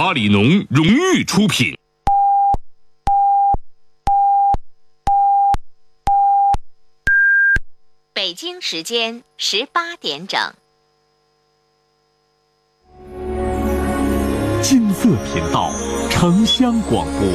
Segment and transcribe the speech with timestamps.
[0.00, 1.76] 阿里农荣誉出品。
[8.14, 10.40] 北京时间十八点整。
[14.62, 15.70] 金色频道，
[16.08, 17.28] 城乡广播，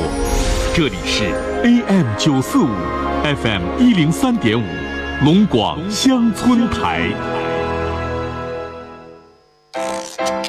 [0.73, 1.25] 这里是
[1.61, 2.68] AM 九四五
[3.43, 4.66] ，FM 一零三点五，
[5.23, 7.34] 龙广乡村台。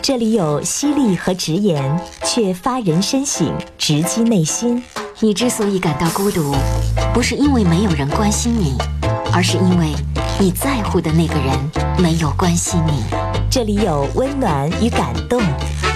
[0.06, 4.80] 这里有犀利和直言，却发人深省，直击内心。
[5.18, 6.54] 你之所以感到孤独，
[7.12, 8.78] 不是因为没有人关心你，
[9.32, 9.92] 而是因为
[10.38, 11.58] 你在乎的那个人
[11.98, 13.02] 没有关心你。
[13.50, 15.42] 这里有温暖与感动，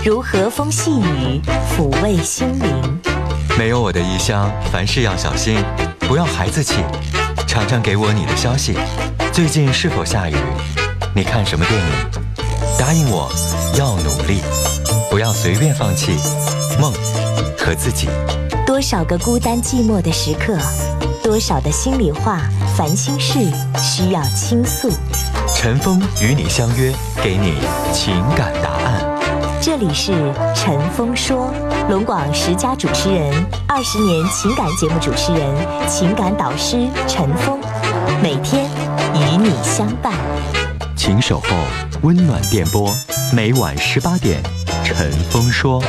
[0.04, 1.40] 如和风细雨，
[1.70, 3.00] 抚慰心灵。
[3.56, 5.62] 没有我的异乡，凡事要小心，
[6.00, 6.82] 不要孩子气。
[7.46, 8.76] 常常给我你的消息，
[9.32, 10.34] 最近是否下雨？
[11.14, 11.86] 你看什么电影？
[12.76, 13.30] 答应我，
[13.78, 14.40] 要努力，
[15.10, 16.12] 不要随便放弃
[16.80, 16.92] 梦
[17.58, 18.08] 和自己。
[18.66, 20.56] 多少个孤单寂寞的时刻，
[21.22, 22.40] 多少的心里话、
[22.76, 23.38] 烦心事
[23.78, 24.90] 需要倾诉。
[25.54, 27.58] 陈峰与你相约，给你
[27.92, 29.18] 情感答案。
[29.60, 30.12] 这里是
[30.54, 31.52] 陈峰说，
[31.88, 33.32] 龙广十佳主持人，
[33.68, 37.58] 二十年情感节目主持人，情感导师陈峰，
[38.22, 38.64] 每天
[39.14, 40.12] 与你相伴。
[40.96, 41.46] 请守候
[42.02, 42.90] 温暖电波，
[43.34, 44.42] 每晚十八点，
[44.82, 45.82] 陈峰说。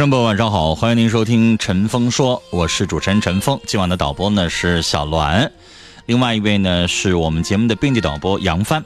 [0.00, 3.60] 听众朋友，晚上好，欢迎您收听陈峰说，我是主持人陈峰。
[3.66, 5.52] 今晚的导播呢是小栾，
[6.06, 8.82] 另外一位呢是我们节目的编辑导播杨帆。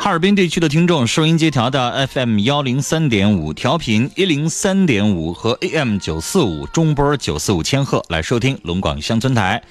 [0.00, 9.62] 哈尔滨地区的听众，收音机调到 FM 幺零三点五，调频一零三点五和 AM 九四五中波九四五千赫来收听龙广乡村台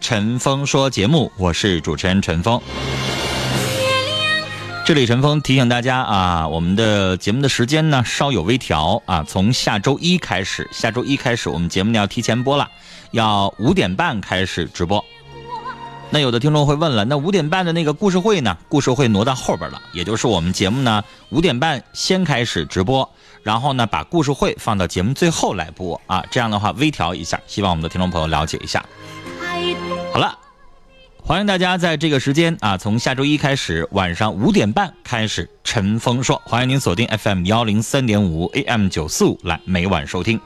[0.00, 2.60] 陈峰说节目，我是主持人陈峰。
[4.88, 12.70] 这里陈峰提醒大家啊，我们的节目的时间呢稍有微调啊，从下周一开始，下周一开始我们节目呢要提前播了，
[13.10, 15.04] 要五点半开始直播。
[16.08, 18.56] 那有的听众会问了，那五点半的那个故事会呢？
[18.70, 23.06] 故事会挪到后边了，也就是我们节目呢五点半先开始直播，
[23.42, 28.82] 然后呢把故事会放到节目最后来播啊，这样的话微调一下，希望我们的听众朋友了解一下。
[30.14, 30.34] 好了，
[31.28, 40.40] 欢迎大家在这个时间啊，从下周一开始晚上五点半开始，陈峰说，欢迎您锁定 FM 幺零三点五 AM 九四五来每晚收听。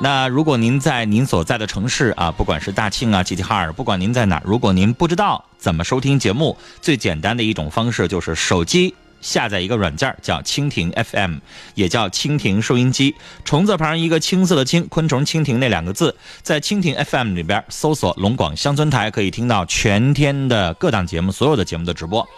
[0.00, 11.36] 那如果您在您所在的城市啊，不管是大庆啊、齐齐哈尔，不管您在哪，如果您不知道怎么收听节目，最简单的一种方式就是手机下载一个软件，叫蜻蜓 FM，
[11.74, 22.28] 也叫蜻蜓收音机，虫字旁一个青色的青，昆虫蜻蜓那两个字，在蜻蜓 FM 里边搜索龙广乡村台，可以听到全天的各档节目，所有的节目的直播。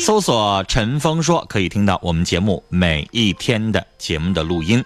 [0.00, 4.84] 搜索陈峰说，可以听到我们节目每一天的节目的录音。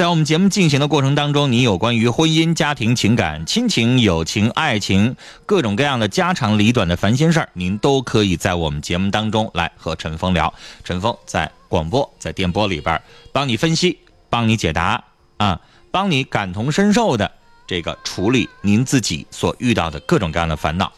[0.00, 10.54] 在我们节目进行的过程当中，你有关于婚姻、家庭、情感、亲情、友情、爱情各种各样的家长里短的烦心事儿，您都可以在我们节目当中来和陈峰聊。
[10.84, 12.98] 陈峰在广播、在电波里边
[13.30, 13.98] 帮你分析、
[14.30, 15.04] 帮你解答
[15.36, 17.30] 啊，帮你感同身受的
[17.66, 20.90] 这个处理您自己所遇到的各种各样的烦恼。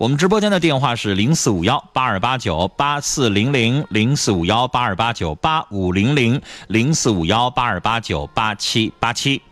[0.00, 9.42] 我们直播间的电话是零四五幺八二八九八四零零零四五幺八二八九八五零零零四五幺八二八九八七八七，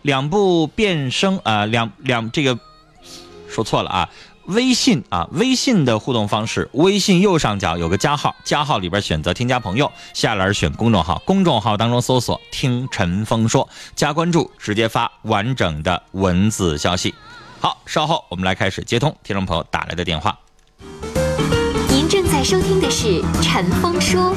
[0.00, 2.58] 两部变声啊，两两这个
[3.50, 4.08] 说错了啊，
[4.46, 17.14] 微信啊，微信的互动方式，微信右上角有个加号，加号里边选择添加朋友，下栏选公众号，公众号当中搜索听陈峰说，加关注，直接发完整的文字消息。
[17.62, 20.36] 好，稍后我们来开始接通听众朋友打来的电话。
[21.88, 24.34] 您正在收听的是陈峰说，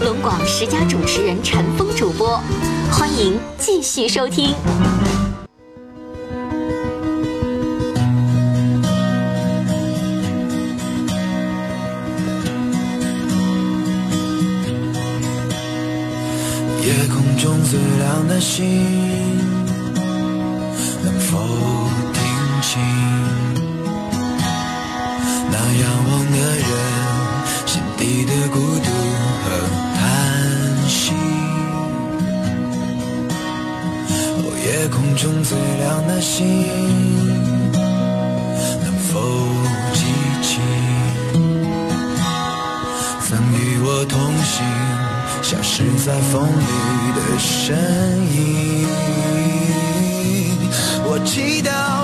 [0.00, 2.40] 龙广十佳主持人陈峰主播，
[2.90, 4.48] 欢迎继续收听。
[16.82, 19.38] 夜空中最亮的星。
[22.72, 22.78] 情
[25.50, 26.70] 那仰望的人，
[27.66, 28.88] 心底的孤独
[29.42, 29.46] 和
[29.96, 30.00] 叹
[30.86, 31.10] 息。
[34.36, 35.50] 哦，夜空中最
[35.80, 36.38] 亮的星，
[38.84, 39.10] 能否
[39.92, 39.98] 记
[40.40, 40.48] 起
[43.26, 44.14] 曾与我同
[44.44, 44.54] 行，
[45.42, 46.70] 消失在风里
[47.16, 47.76] 的身
[48.32, 48.86] 影？
[51.02, 51.99] 我祈祷。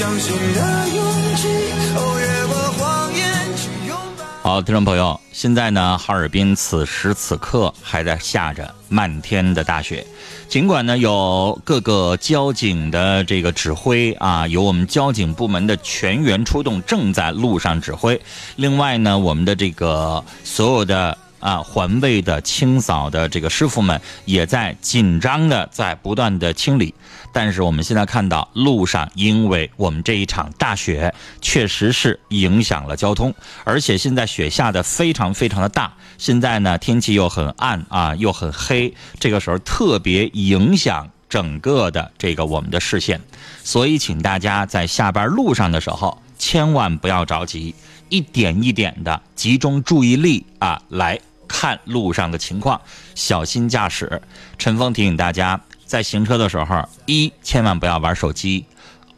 [0.00, 1.46] 相信的勇气。
[1.94, 3.22] 哦，越过谎言
[3.54, 4.50] 去拥抱。
[4.50, 10.06] 好，听众朋友，现在呢，哈尔滨此时此刻还在下着漫天的大雪。
[10.48, 18.18] 尽管呢有各个交警的这个指挥啊，有我们交警部门的全员出动，正在路上指挥。
[18.56, 26.94] 另外呢，我们的这个所有的啊环卫的清扫的这个师傅们也在紧张的在不断的清理。
[27.32, 33.32] 但是我们现在看到路上，因为我们这一场大雪，确实是影响了交通，
[33.62, 35.92] 而且现在雪下的非常非常的大。
[36.18, 43.20] 现在呢，天气又很暗啊，又很黑，这个时候特别影响整个的这个我们的视线。
[43.62, 47.74] 所以，请大家在下班路上的时候，千万不要着急，
[48.08, 51.20] 一点一点的集中注意力啊，来
[51.50, 52.80] 看路上的情况，
[53.16, 54.22] 小心驾驶。
[54.56, 55.60] 陈峰提醒大家。
[55.84, 58.64] 在行车的时候，一千万不要玩手机，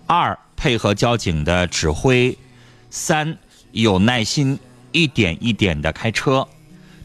[0.07, 2.39] 二配合交警的指挥，
[2.89, 3.37] 三
[3.73, 4.59] 有耐心，
[4.91, 6.49] 一点一点的开车。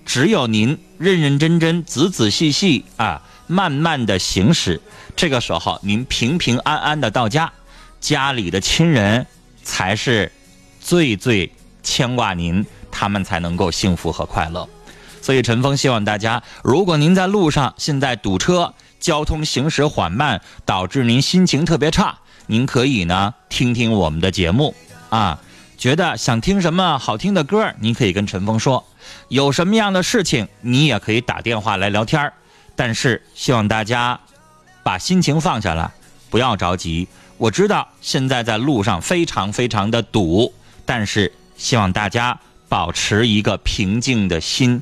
[0.05, 4.79] 只有您认认真真、仔仔细细啊，慢慢的行驶，
[5.17, 7.51] 这个时候您平平安安的到家，
[7.99, 9.27] 家里的亲人
[9.63, 10.31] 才是
[10.79, 11.51] 最最
[11.83, 14.69] 牵挂您，他们才能够幸福和快乐。
[15.21, 24.73] 所以陈峰希望大家，如果您在路上现在堵车，交通行驶缓慢，导致您心情特别差，您可以呢听听我们的节目
[25.09, 25.39] 啊。
[25.77, 28.83] 觉得想听什么好听的歌，您可以跟陈峰说。
[29.27, 32.33] 有什么样的事情，你也可以打电话来聊天
[32.75, 34.19] 但是希望大家
[34.81, 35.91] 把心情放下来，
[36.29, 37.07] 不要着急。
[37.37, 40.51] 我知道现在在路上非常非常的堵，
[40.85, 44.81] 但是希望大家保持一个平静的心。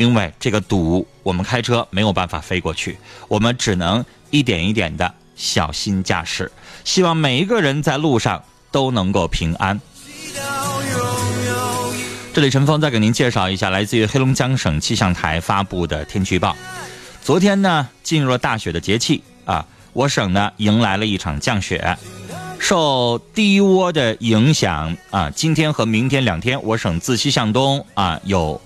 [0.00, 2.96] 因为这个堵，我们开车没有办法飞过去，
[3.28, 6.50] 我们只能一点一点的小心驾驶。
[6.84, 9.78] 希望每一个人在路上都能够平安。
[12.32, 16.56] 这里陈峰再给您介绍一下来自于黑龙江省气象台发布的天气预报。
[17.22, 21.98] 昨天呢，进入了大雪的节气啊，我省呢迎来了一场降雪。
[22.58, 28.58] 受低涡的影响啊，今天和明天两天，我省自西向东啊有。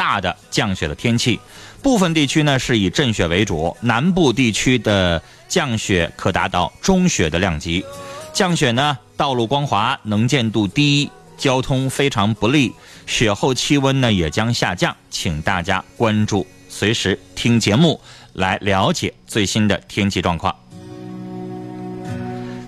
[0.00, 1.38] 大的降雪的天气，
[1.82, 7.84] 部分地区呢是以阵雪为主，南部地区的降雪可达到中雪的量级。
[8.32, 12.72] 降雪呢，道路光滑，能见度低，交通非常不利。
[13.04, 18.00] 雪后气温呢也将下降，请大家关注，随时听节目
[18.32, 20.56] 来了解最新的天气状况。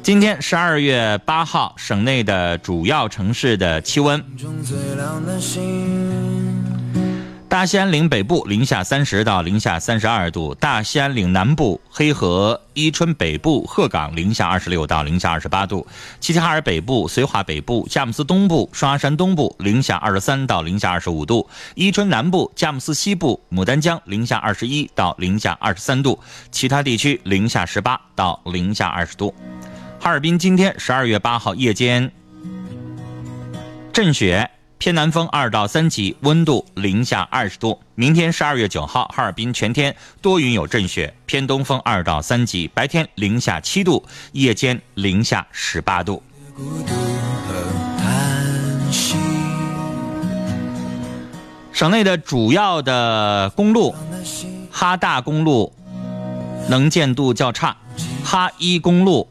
[0.03, 4.23] 今天十二月八号，省内的主要城市的气温。
[7.53, 15.87] 大兴安岭北部零下三十到零下三十二度，大兴安岭南部、黑河、伊春北部、鹤岗零下二十六到零下二十八度，
[16.19, 26.19] 齐齐哈尔北部、绥化北部、佳木斯东部、双鸭山东部零下二十三到零下二十五度，伊春南部、佳木斯西部、牡丹江零下二十一到零下二十三度，
[26.51, 29.35] 其他地区零下十八到零下二十度。
[30.01, 32.11] 哈尔滨今天十二月八号夜间
[33.93, 34.49] 阵雪。
[34.83, 37.81] 偏南风二到三级，温度零下二十度。
[37.95, 46.21] 明天十二月九号，哈尔滨全天多云有阵雪，偏东风二到三级，白天零下七度，夜间零下十八度。
[51.73, 53.95] 省内的主要的公路，
[54.69, 55.73] 哈大公路
[56.69, 57.77] 能见度较差，
[58.25, 59.29] 哈一公路。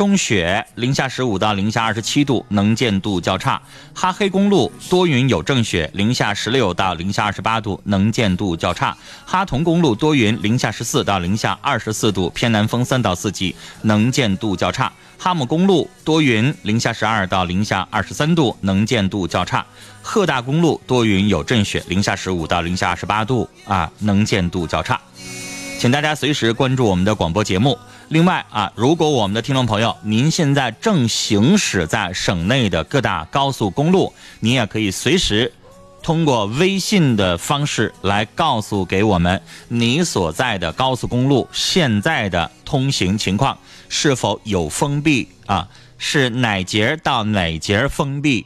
[0.00, 3.60] 中雪，零下十五到零下二十七度，能见度较差。
[3.92, 8.96] 哈黑公路多云有阵雪，零下十六到零下二十八度，能见度较差。
[9.26, 14.90] 哈同公路多云，零下十四到零下二十四度，偏南风三到四级，能见度较差。
[15.18, 19.66] 哈木公路多云，零下十二到零下二十三度，能见度较差。
[20.00, 24.98] 鹤大公路多云有阵雪，零下十五到零下二十八度，啊，能见度较差。
[25.78, 27.78] 请大家随时关注我们的广播节目。
[28.10, 35.52] 另外啊，如果我们的听众朋友您现在正行驶在省内的各大高速公路，您也可以随时
[36.02, 43.56] 通过微信的方式来告诉给我们你所在的高速公路现在的通行情况
[43.88, 48.44] 是否有封闭啊，是哪节到哪节封闭？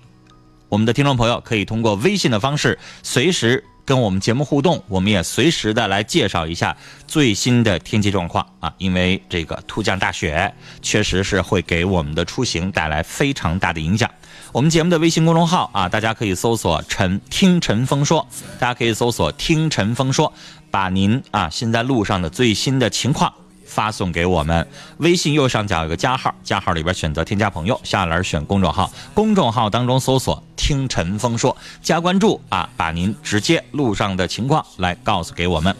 [0.68, 6.76] 我们的听众朋友可以通过微信的方式随时跟我们节目互动，我们也随时的来介绍一下
[7.06, 8.72] 最新的天气状况啊。
[8.78, 14.10] 因为这个突降大雪，确实是会给我们的出行带来非常大的影响。
[14.52, 18.26] 我们节目的微信公众号啊，大家可以搜索“陈听陈峰说”，
[18.58, 20.32] 大家可以搜索“听陈峰说”，
[20.70, 23.32] 把您啊现在路上的最新的情况。
[23.74, 24.64] 发送给我们，
[24.98, 35.74] 微信右上角有个加号，加号里边选择添加朋友，下栏选公众号，公众号当中搜索“听陈峰说”，加关注啊，把您直接路上的情况来告诉给我们。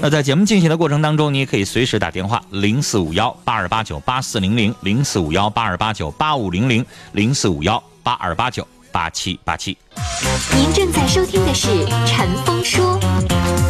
[0.00, 9.76] 那在节目进行的过程当中，你也可以随时打电话零四五幺八二八九八四零零零四五幺八二八九八五零零零四五幺八二八九八七八七。
[10.54, 11.66] 您正在收听的是
[12.06, 13.00] 《陈峰说》，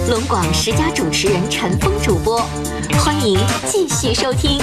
[0.08, 2.40] 龙广十佳主持人陈峰主播，
[2.98, 4.60] 欢迎继续收听。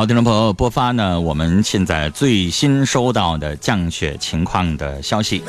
[0.00, 5.44] 好，听众朋友，播发呢，我们现在最新收到的降雪情况的消息。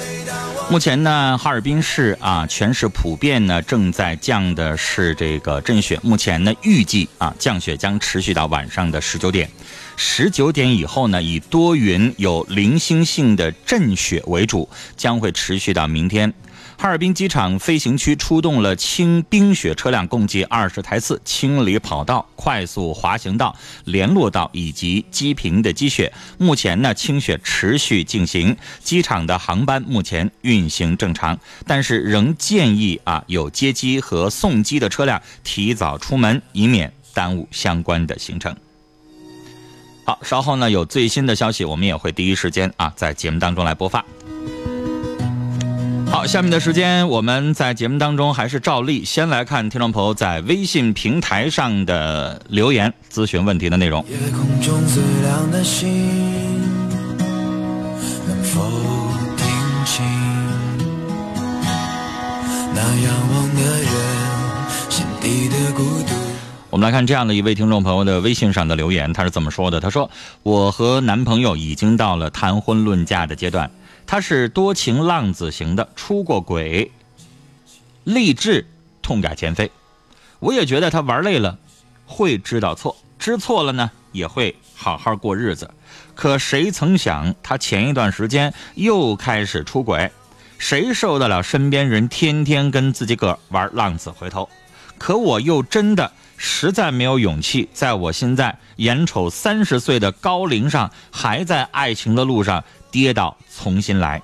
[0.69, 5.97] 目前呢，哈尔滨市啊，全市普遍呢正在降的是这个阵雪。
[6.03, 9.49] 目前呢，预计啊，降雪将持续到晚上的十九点。
[9.95, 14.67] 十九点以后呢，以多云有零星性的阵雪为主，
[14.97, 16.33] 将会持续到明天。
[16.81, 26.11] 哈尔滨机场飞行区出动了清冰雪车辆，共计二十台次，清理跑道、快速滑行道、联络道以及机坪的积雪。
[26.39, 38.55] 目前呢，清雪持续进行，机场的航班目前运行正常，但是仍建议啊有接机和送机的车辆提早出门，以免耽误相关的行程。
[40.03, 44.03] 好，稍后呢有最新的消息，我们也会第一时间啊在节目当中来播放。
[46.11, 54.05] 好，下面的时间我们在节目当中还是照例先来看听众朋友在微信平台上的留言咨询问题的内容。
[54.09, 55.89] 夜空中最亮的星，
[58.27, 58.61] 能否
[59.37, 59.47] 听
[59.85, 60.03] 清
[62.75, 63.89] 那仰望的人
[64.89, 66.13] 心底的孤独？
[66.71, 70.11] 我们来看这样的一位听众朋友的微信上的留言，他是怎么说的：“他说，
[70.43, 73.71] 我和男朋友已经到了谈婚论嫁的阶段，
[74.11, 76.91] 他是多情浪子型的，出过轨，
[78.03, 78.67] 立志
[79.01, 79.71] 痛改前非。
[80.39, 81.57] 我也觉得他玩累了，
[82.05, 85.71] 会知道错，知错了呢，也会好好过日子。
[86.13, 90.11] 可谁曾想，他前一段时间又开始出轨，
[90.57, 94.49] 谁受得了身边人天天跟自己个玩浪子回头？
[94.97, 102.61] 可我又真的实在没有勇气，在我现在眼瞅三十岁的高龄上，还在爱情的路上
[102.91, 104.21] 跌倒重新来，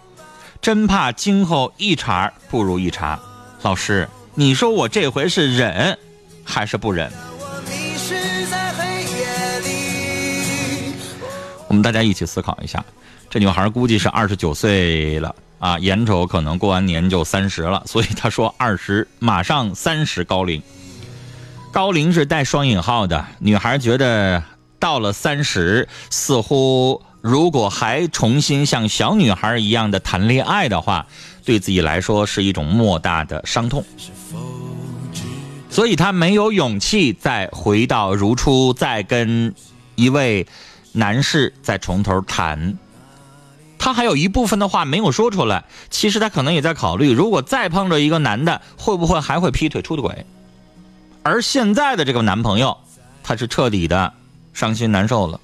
[0.62, 3.18] 真怕今后一茬不如一茬。
[3.62, 5.98] 老师，你说我这回是忍
[6.44, 7.12] 还是不忍？
[7.40, 10.94] 我迷失在黑夜里。
[11.68, 12.84] 我们大家一起思考一下，
[13.30, 20.62] 这女孩估计是二十九岁了啊，眼瞅可能过完年就三十了，所以她说二十马上三十高龄。
[21.72, 24.44] 高龄是带双引号的，女孩觉得
[24.80, 31.06] 到了三十，似乎如果还重新像小女孩一样的谈恋爱的话，
[31.44, 33.84] 对自己来说是一种莫大的伤痛。
[35.70, 39.54] 所以她没有勇气再回到如初，再跟
[39.96, 40.48] 一位
[40.94, 42.78] 男士再从头谈。
[43.78, 50.26] 她还有一部分的话没有说出来，其实她可能也在考虑，如果再碰着一个男的，会不会还会劈腿出的轨？
[51.24, 52.78] 而现在的这个男朋友，
[53.22, 54.14] 他是彻底的
[54.54, 55.40] 伤心难受了，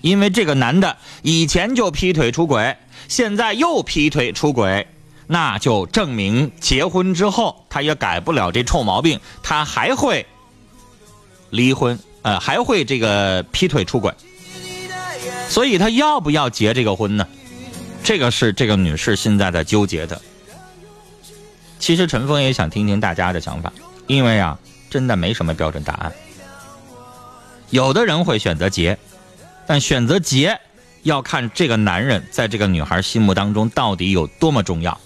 [0.00, 2.76] 因为这个男的以前就劈腿出轨，
[3.08, 4.86] 现在又劈腿出轨，
[5.26, 10.26] 那就证明结婚之后他也改不了这臭毛病，他还会
[11.50, 14.12] 离婚，呃，还会这个劈腿出轨，
[15.48, 17.26] 所以他要不要结这个婚呢？
[18.02, 20.20] 这个是这个女士现在在纠结的。
[21.78, 23.72] 其实陈峰也想听听大家的想法，
[24.06, 26.12] 因为啊，真的没什么标准答案。
[27.70, 28.98] 有的人会选择结，
[29.70, 30.58] 但选择结
[31.04, 35.00] 要看这个男人在这个女孩心目当中到底有多么重要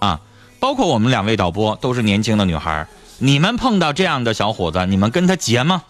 [0.00, 0.20] 啊！
[0.58, 5.84] 包括我们两位导播都是年轻的女孩，你们碰到这样的小伙子，你们跟他结吗？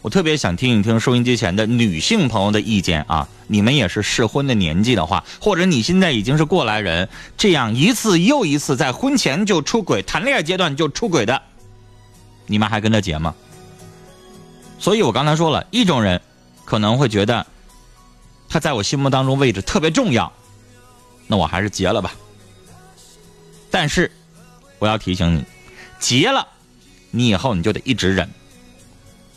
[0.00, 3.28] 我特别想听一听收音机前的女性朋友的意见啊！
[3.46, 11.42] 你们也是适婚的年纪的话，或者你现在已经是过来人，这样一次又一次在婚前就出轨、谈恋爱阶段就出轨的，
[12.46, 13.34] 你们还跟他结吗？
[14.78, 16.22] 所以我刚才说了一种人，
[16.64, 17.46] 可能会觉得
[18.48, 20.32] 他在我心目当中位置特别重要，
[21.26, 22.12] 那我还是结了吧。
[23.70, 24.10] 但是
[24.78, 25.44] 我要提醒你，
[25.98, 26.46] 结了，
[27.10, 28.30] 你以后你就得一直忍。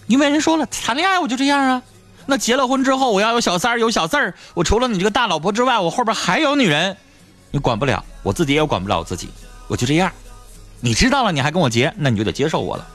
[0.07, 1.83] 因为人说了，谈恋爱我就这样啊。
[2.25, 4.33] 那结了婚之后，我要有小三儿，有小四儿。
[4.53, 6.95] 我除了你这个大老婆之外，我后边还有女人，
[7.51, 9.29] 你管不了，我自己也管不了我自己，
[9.67, 10.11] 我就这样。
[10.79, 12.87] 你知道了，你还跟我结，那你就得接受我了。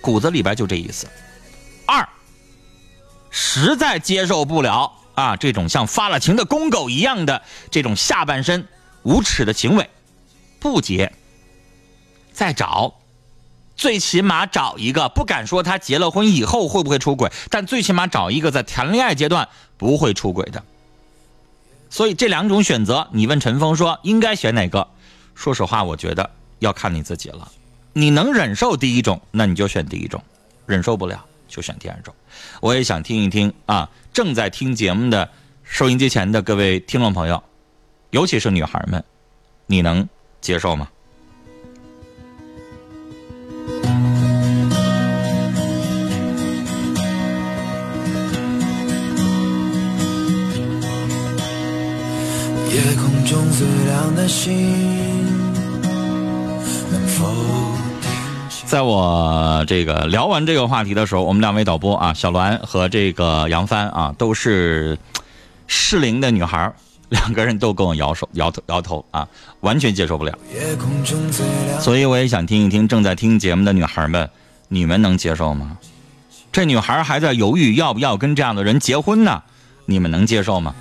[0.00, 1.08] 骨子里边就这意思。
[1.86, 2.06] 二，
[3.36, 8.68] 实在接受不了啊，这种像发了情的公狗一样的这种下半身
[9.02, 9.90] 无耻的行为，
[10.60, 11.12] 不结，
[12.32, 12.94] 再找。
[13.76, 20.62] 最起码找一个，不敢说他结了婚以后会不会出轨，但最起码找一个在谈恋爱阶段不会出轨的。
[21.90, 24.86] 所以这两种选择，你问陈峰说应该选哪个？
[25.34, 27.50] 说实话，我觉得要看你自己了。
[27.94, 30.20] 你能忍受第一种，那你就选第一种；
[30.66, 32.14] 忍受不了，就选第二种。
[32.60, 35.28] 我也想听一听啊，正在听节目的
[35.62, 37.42] 收音机前的各位听众朋友，
[38.10, 39.04] 尤其是女孩们，
[39.66, 40.08] 你能
[40.40, 40.88] 接受吗？
[52.70, 54.52] 夜空中最亮的星，
[56.90, 57.24] 能否
[58.74, 64.98] 在我这个聊完这个话题的时候，我们两位导播啊，小栾和这个杨帆啊，都是
[65.68, 66.72] 适龄的女孩，
[67.08, 69.28] 两个人都跟我摇手摇头摇头啊，
[69.60, 70.36] 完全接受不了。
[71.78, 74.28] 所以我也想听一听正在听节目的女孩们，
[74.66, 75.78] 你们能接受吗？
[76.50, 79.40] 这女孩还在犹豫要不要跟这样的人结婚呢，
[79.86, 80.74] 你们能接受吗？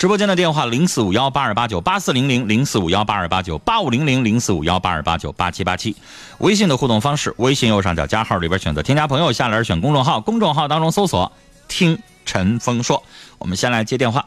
[0.00, 5.94] 直播间的电话零四五幺八二八九八四零零零四五幺八二八九八五零零零四五幺八二八九八七八七，
[6.38, 11.30] 微信的互动方式，微信右上角加号里边选择添加朋友，下栏选公众号，公众号当中搜索
[11.68, 13.04] “听陈峰说”。
[13.36, 14.26] 我们先来接电话，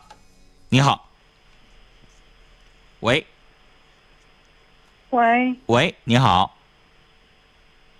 [0.70, 1.10] 你好，
[3.00, 3.26] 喂
[5.10, 6.56] 喂，喂，你好，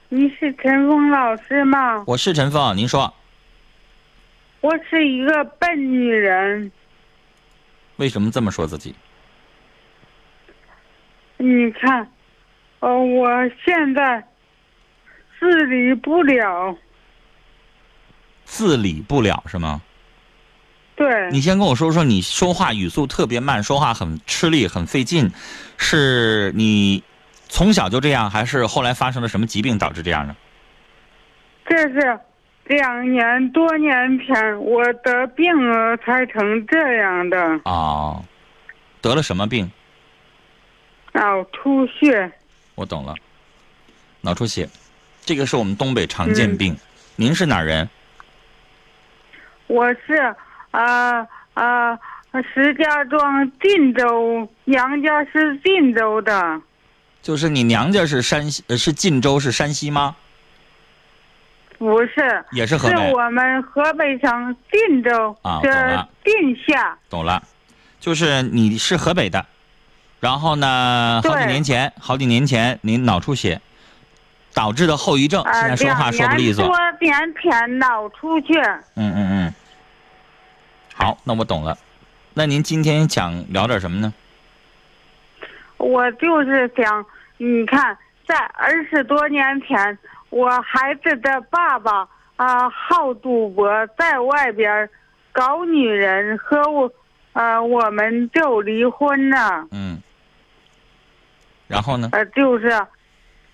[0.10, 2.04] 你是陈峰老师吗？
[2.06, 3.12] 我是陈峰，您说
[4.62, 6.72] 我是一个笨女人，
[7.98, 8.96] 为什么这么说自己？
[11.38, 12.10] 你看，
[12.80, 13.28] 呃，我
[13.66, 14.26] 现在
[15.40, 16.78] 自理不了。
[18.46, 19.82] 自理不了是吗？
[20.96, 25.32] 对，你先跟我说说，你说话语速特别慢，说话很吃力，很费劲，
[25.78, 27.04] 是你
[27.50, 30.36] 从小就这样，还是后来发生了什么疾病导致这样的？
[31.66, 32.20] 这是
[32.66, 38.24] 两年多年前我得病了才成这样的哦，
[39.02, 39.70] 得了什么病？
[41.12, 42.32] 脑出血。
[42.76, 43.14] 我懂了，
[44.22, 44.68] 脑出血，
[45.26, 46.76] 这个是我们东北常见病。
[47.16, 47.88] 您是哪儿人？
[49.68, 50.36] 我是
[50.72, 52.00] 啊啊、
[52.54, 56.62] 石家庄晋州，娘家是晋州的，
[57.22, 60.16] 就是你娘家是山西，呃是晋州，是山西吗？
[61.84, 66.98] 不是，也是河北我们河北省晋州啊懂的了晋下。
[67.10, 67.44] 懂了，
[68.00, 69.46] 就是你是河北的，
[70.22, 73.60] 然后呢，好几年前，好几年前您脑出血
[74.54, 76.66] 导致的后遗症，啊，现在说话说不利索。
[76.66, 78.62] 两年多年前脑出血，
[78.96, 79.54] 嗯嗯嗯。
[80.96, 81.78] 好，那我懂了。
[82.34, 84.14] 那您今天想聊点什么呢？
[85.78, 87.06] 我就是想，
[87.38, 89.98] 你看，在二十多年前，
[90.34, 94.90] 我孩子的爸爸啊、好赌博，在外边
[95.32, 96.92] 搞女人，和我，
[97.34, 99.68] 呃，我们就离婚了。
[99.72, 100.02] 嗯。
[101.68, 102.10] 然后呢？
[102.12, 102.68] 呃，就是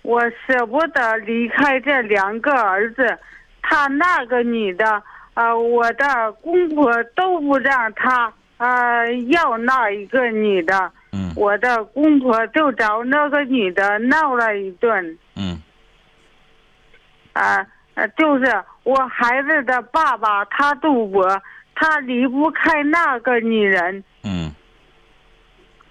[0.00, 3.18] 我舍不得离开这两个儿子，
[3.60, 5.02] 他那个女的，
[5.34, 15.60] 呃，我的公婆都不让他呃要那一个女的，嗯我的公婆就找那个女的闹了一顿，嗯
[17.40, 21.42] 啊、呃，就是我孩子的爸爸他赌博，
[21.74, 24.54] 他离不开那个女人，嗯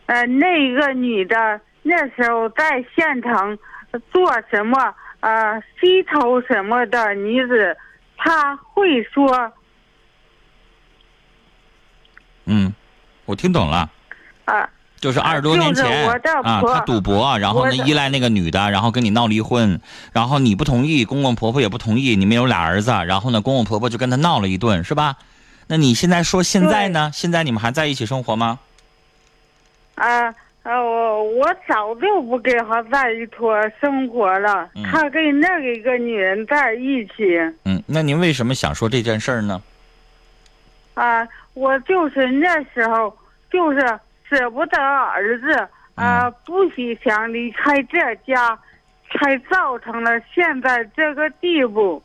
[0.06, 3.58] 呃，那个女的，那时候在县城
[4.12, 7.76] 做什么呃西头什么的女子，
[8.16, 9.52] 她会说
[12.46, 12.72] 嗯，
[13.26, 13.90] 我听懂了。
[14.46, 16.10] 啊、就是二十多年前
[16.44, 19.80] 啊，他赌博，然后呢依赖那个女的，然后跟你闹离婚，
[20.12, 25.16] 然后你不同意，公公婆婆也不同意，你们有俩儿子，然后呢公公婆婆就跟他闹了一顿，是吧？
[25.68, 27.12] 那你现在说现在呢？
[27.14, 28.60] 现在你们还在一起生活吗？
[29.96, 30.34] 啊
[30.64, 39.62] 啊我我早就不跟他在一坨生活了，嗯他跟那个一个女人在一起嗯，那您为什么想说这件事儿呢？
[40.96, 43.16] 啊、我就是那时候
[43.50, 45.52] 就是舍不得儿子
[45.96, 48.58] 啊、嗯不许想离开这家，
[49.12, 52.02] 才造成了现在这个地步。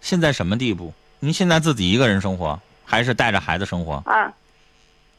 [0.00, 0.92] 现在什么地步？
[1.20, 3.94] 您现在自己一个人生活，还是带着孩子生活？
[4.04, 4.30] 啊，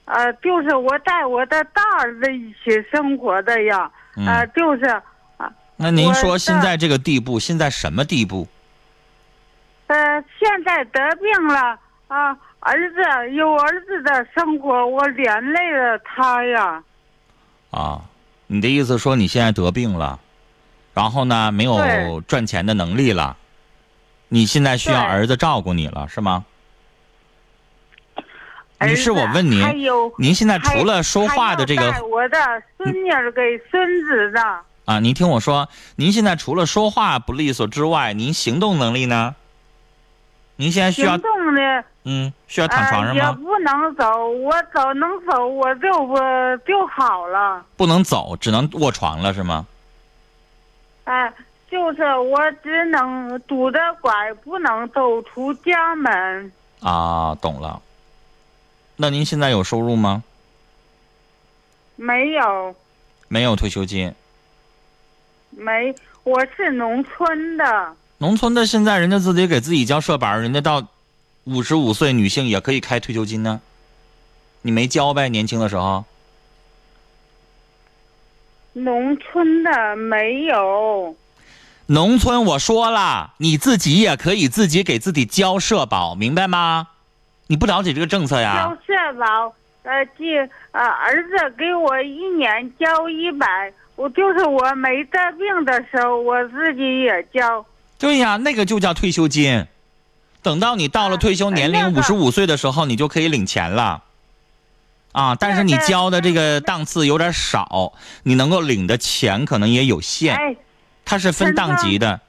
[0.06, 4.86] 呃，就是我带我的大儿子一起生活的呀，嗯啊，就是
[5.38, 8.48] 啊，那您说现在这个地步，现在什么地步？
[9.88, 16.84] 呃，现在得病了啊，儿子有儿子的生活，我连累了他呀，
[17.70, 18.02] 啊，
[18.48, 20.20] 你的意思说你现在得病了，
[20.96, 23.38] 然后呢没有赚钱的能力了，
[24.30, 26.44] 你现在需要儿子照顾你了，是吗？
[28.82, 29.64] 女士，我问您，
[30.18, 32.38] 您现在除了说话的这个我的
[32.78, 34.42] 孙女儿给孙子的，
[34.86, 39.36] 啊，您听我说，您现在除了说话不利索之外，您行动能力呢？
[40.56, 43.42] 您现在需要行动的嗯需要躺床呃也上吗？
[43.44, 46.20] 不能走，我走能走我就我
[46.66, 47.66] 就好了。
[47.76, 49.66] 不能走，只能卧床了是吗？
[51.06, 51.34] 哎，
[51.70, 56.52] 就是我只能拄着拐，不能走出家门。
[56.82, 57.82] 啊，懂了。
[58.98, 60.24] 那您现在有收入吗？
[61.96, 62.76] 没有，
[63.28, 64.14] 没有退休金。
[65.50, 67.94] 没，我是农村的。
[68.20, 70.86] 农村的现在人家自己给自己交社保，人家到
[71.46, 73.62] 五十五岁女性也可以开退休金呢。
[74.62, 75.30] 你没交呗？
[75.30, 76.06] 年轻的时候
[78.74, 81.16] 农村的没有，
[81.86, 86.90] 农村我说了，你自己也可以自己给自己交社保，明白吗？
[87.48, 88.76] 你不了解这个政策呀交？
[88.86, 89.54] 社保，
[89.84, 90.40] 呃，这
[90.72, 97.66] 呃，儿子给我一年交一百，我就是我没得病的时候，我自己也交。
[97.98, 99.66] 对呀，那个就叫退休金。
[100.46, 104.04] 等到你到了退休年龄那个五十五岁的时候，你就可以领钱了。
[105.12, 110.56] 啊，但是你交的这个档次有点少，你能够领的钱可能也有限，哎，
[111.04, 112.22] 它是分档级的。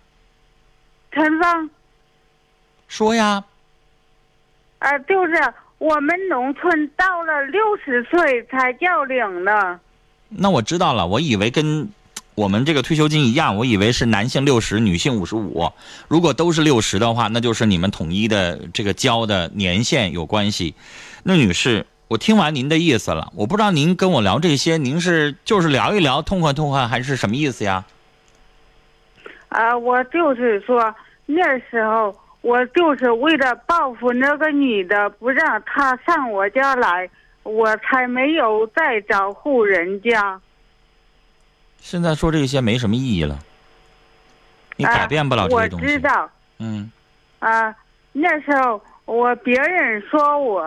[1.12, 1.68] 陈芳，
[2.88, 3.44] 说呀，
[4.79, 9.79] 呃，就是我们农村到了六十岁才叫领呢。
[10.31, 11.90] 那我知道了，我以为跟
[12.37, 15.72] 我们这个退休金一样，我以为是男性六十，女性五十五。
[16.07, 20.75] 如果都是六十的话，那就是你们统一的这个交的年限有关系。
[21.22, 27.87] 那女士，我听完您的意思了，我不知道您跟我聊这些，您是就是聊一聊，痛快痛快，还是什么意思呀？
[29.49, 30.94] 啊、我就是说
[31.25, 37.09] 那时候我就是为了报复那个女的，不让她上我家来，
[37.44, 40.38] 我才没有再找户人家。
[41.88, 43.38] 现在说这些没什么意义了，
[44.77, 45.87] 你啊改变不了这些东西。
[45.87, 46.90] 我知道，嗯，
[47.38, 47.72] 啊、
[48.11, 50.61] 那时候我别人说我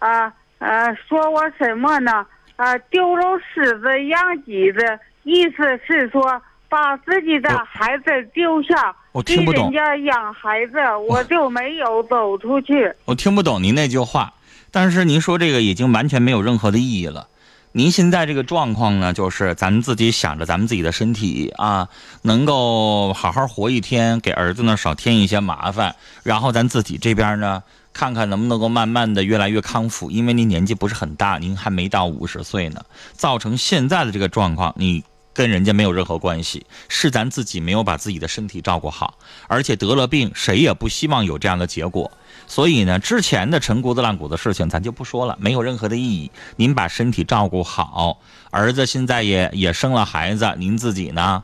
[0.00, 2.26] 啊啊说我什么呢？
[2.56, 10.76] 啊、丢了狮子养鸡子，意思是说把自己的孩子丢下，给我听不懂人家养孩子，
[11.08, 12.92] 我就没有走出去。
[13.06, 14.34] 我听不懂您那句话，
[14.70, 17.28] 但是您说这个已经完全没有任何的意义了。
[17.72, 21.88] 您现在这个状况呢，就是咱们自己想着咱们自己的身体啊，
[22.22, 30.10] 能够好好活一天，给儿子呢少添一些麻烦，然后咱自己这边呢，看看能不能够慢慢的越来越康复。
[30.10, 35.04] 因为您年纪不是很大，您还没到五十岁呢，造成现在的这个状况，你
[35.40, 39.14] 跟人家没有任何关系，是咱自己没有把自己的身体照顾好，
[39.48, 42.10] 而且得了病，谁也不希望有这样的结果。
[42.46, 46.30] 所以呢，之前的陈谷子烂谷子事情咱就不说了，没有任何的意义。
[46.56, 48.18] 您把身体照顾好，
[48.50, 51.42] 儿子现在也也生了孩子，您自己呢，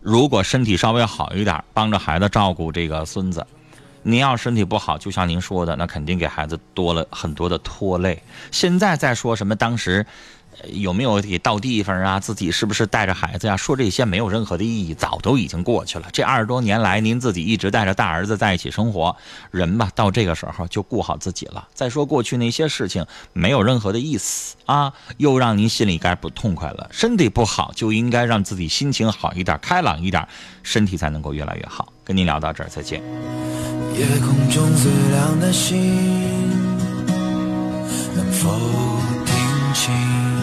[0.00, 3.46] 如果身体稍微好一点，帮着孩子照顾这个孙子。
[4.02, 8.22] 您要身体不好，就像您说的，那肯定给孩子多了很多的拖累。
[8.52, 10.06] 现在再说什么当时，
[10.72, 16.08] 有没有给到地方啊，自己是不是带着孩子呀、说这些没有任何的意义，早都已经过去了。
[16.12, 19.16] 这二十多年来，您自己一直带着大儿子在一起生活，
[19.50, 21.68] 人吧，到这个时候就顾好自己了。
[21.74, 26.88] 再说过去那些事情，没有任何的意思啊，又让您心里该不痛快了。
[26.90, 30.26] 身体不好就应该让自己心情好一点，开朗一点，
[30.62, 31.92] 身体才能够越来越好。
[32.04, 33.02] 跟您聊到这儿，再见。
[33.94, 35.76] 夜空中最亮的星，
[38.14, 38.50] 能否
[39.24, 39.34] 听
[39.74, 40.35] 清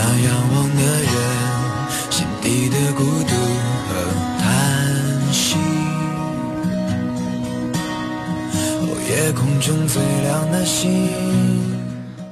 [0.00, 1.12] 那仰望的人
[2.08, 3.34] 心底的孤独
[3.88, 3.90] 和
[4.38, 4.46] 叹
[5.32, 5.56] 息？
[8.80, 11.10] 哦，夜空中最亮的星。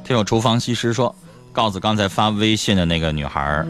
[0.04, 1.12] 听友厨房西施说，
[1.50, 3.66] 告诉刚才发微信的那个女孩，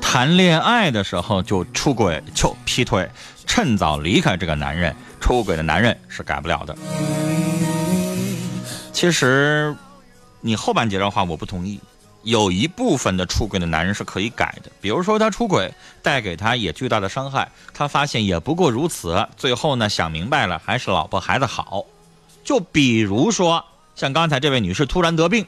[0.00, 3.08] 谈恋爱的时候就出轨就劈腿，
[3.46, 4.92] 趁早离开这个男人。
[5.20, 6.76] 出轨的男人是改不了的。
[8.92, 9.72] 其实，
[10.40, 11.78] 你后半截的话我不同意。
[12.26, 21.84] 有一部分的出轨的男人是可以改的，比如说他出轨带给他也巨大的伤害，他发现也不过如此，最后呢想明白了，还是老婆孩子好。
[22.42, 25.46] 就比如说像刚才这位女士突然得病。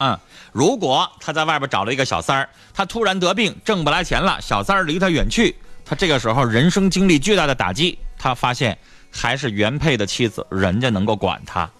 [0.00, 0.18] 嗯，
[0.52, 8.76] 如果他在外边找了一个小三儿，他突然得病，挣不来钱了，小三儿离他远去，他这个时候人生经历巨大的打击，他发现
[9.10, 11.70] 还是原配的妻子，人家能够管他，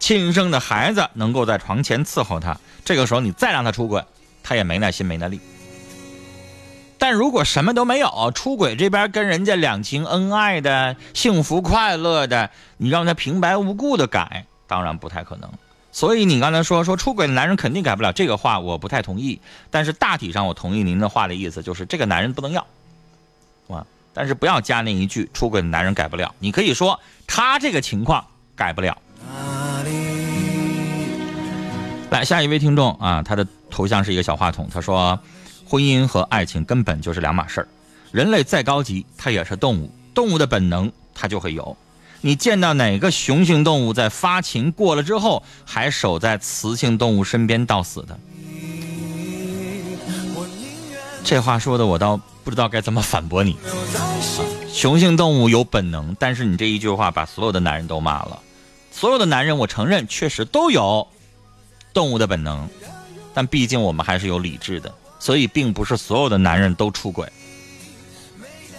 [0.00, 4.02] 亲生的孩子能够在床前伺候他，这个时候你再让他出轨，
[4.42, 5.38] 他也没耐心没那力。
[6.98, 15.50] 但如果什么都没有，出轨这边跟人家两情恩爱的、幸福快乐的，你让他平白无故的改，当然不太可能。
[15.92, 19.40] 所以你刚才说说出轨的男人肯定改不了这个话，我不太同意。
[19.70, 22.66] 但是大体上我同意您的话的意思，就是这个男人不能要，
[23.68, 26.34] 啊，但是不要加那一句出轨的男人改不了。
[26.38, 28.96] 你可以说他这个情况改不了。
[32.10, 35.18] 来，下一位听众啊，他的头像是一个小话筒，他说，
[35.64, 37.68] 婚姻和爱情根本就是两码事儿。
[38.10, 41.76] 人类再高级，它也是动物，动物的本能它就会有。
[42.20, 48.18] 你见到哪个雄性动物在发情过了之后，还守在雌性动物身边到死的？
[51.22, 53.56] 这话说的我倒不知道该怎么反驳你。
[54.68, 58.40] 雄性动物有本能，但是你这一句话把所有的男人都骂了。
[58.90, 61.06] 所有的男人，我承认确实都有
[61.92, 62.68] 动物的本能，
[63.34, 67.30] 但毕竟我们还是有理智的，所以并不是所有的男人都出轨。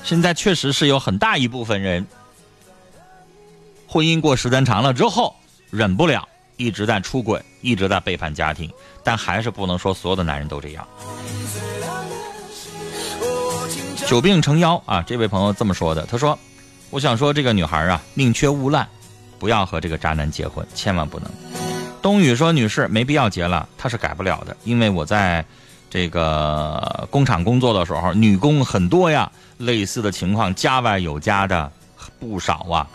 [0.03, 2.05] 现在确实是有很大一部分人。
[3.87, 5.35] 婚姻过时间长了之后，
[5.69, 8.71] 忍不了，一直在出轨，一直在背叛家庭，
[9.03, 10.87] 但还是不能说所有的男人都这样。
[14.07, 15.01] 久病成妖啊！
[15.03, 16.37] 这位朋友这么说的，他说
[16.89, 18.87] ：“我想说这个女孩啊，宁缺毋滥，
[19.39, 21.29] 不要和这个渣男结婚，千万不能。”
[22.01, 25.45] 冬雨说：“女士没必要结了，她是改不了的，因为我在
[25.89, 31.71] 这个工厂工作的时候，女工很多呀，类似的情况家外有家的
[32.19, 32.87] 不少啊。”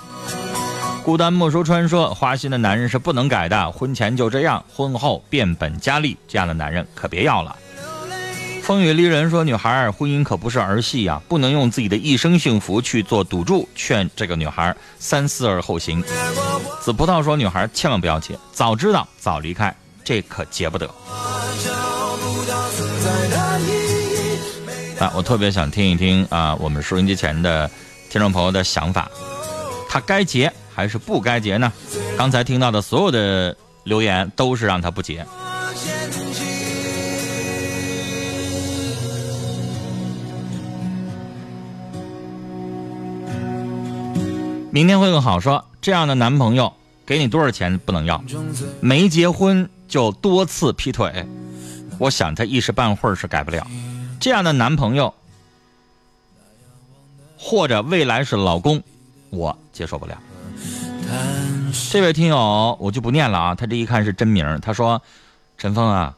[1.04, 7.54] 孤单莫说川说，花心的男人是不能改的，婚前就这样，婚后变本加厉，这样的男人可别要了。
[8.64, 16.02] 风雨丽人说，女孩婚姻可不是儿戏呀，不能用自己的一生幸福去做赌注，劝这个女孩三思而后行。
[16.80, 20.86] 紫葡萄说，女孩千万不要结，早知道早离开，这可结不得。
[24.98, 27.70] 啊，我特别想听一听啊，我们收音机前的
[28.10, 29.10] 听众朋友的想法，
[29.88, 30.52] 他该结。
[30.76, 31.72] 还是不该结呢？
[32.18, 35.24] 刚才听到的所有的留言都是让他不结。
[44.76, 45.40] 明天会更好。
[45.40, 46.70] 说这样的男朋友
[47.06, 48.22] 给你多少钱不能要？
[48.82, 51.26] 没结婚就多次劈腿，
[51.98, 53.66] 我想他一时半会儿是改不了。
[54.20, 55.14] 这样的男朋友
[57.38, 58.82] 或者未来是老公，
[59.30, 60.18] 我接受不了。
[61.90, 64.60] 这位听友我就不念了啊，他这一看是真名。
[64.60, 65.00] 他说
[65.56, 66.14] ：“陈峰啊，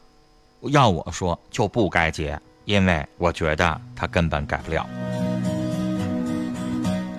[0.63, 4.85] 要我说就不该结，因为我觉得他根本改不了。”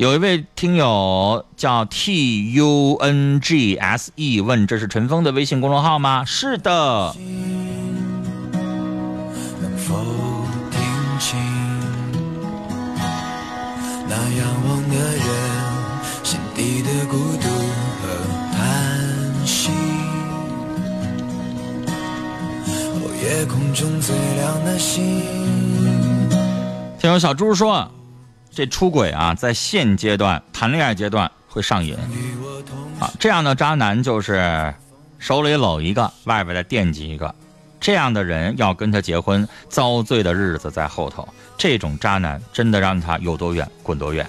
[0.01, 7.15] 有一位听友叫 T U N G S E 问：“这是陈峰的微信公众号吗？”是的。
[9.61, 9.95] 能否
[10.71, 10.81] 听
[11.19, 11.39] 清
[14.09, 15.27] 那仰望的人
[16.23, 17.51] 心底的孤独
[18.01, 18.09] 和
[18.57, 18.57] 叹
[19.45, 19.71] 息？
[22.65, 25.21] 哦，夜空中最亮的星。
[26.99, 27.87] 听友小猪说
[28.53, 31.97] ：“这出轨啊，在现阶段谈恋爱阶段会上瘾
[32.99, 34.75] 啊，这样的渣男就是
[35.19, 37.35] 手里搂一个，外边再惦记一个，
[37.81, 41.29] 这样的人要跟他结婚，遭罪的日子在后头。
[41.57, 44.29] 这种渣男真的让他有多远滚多远。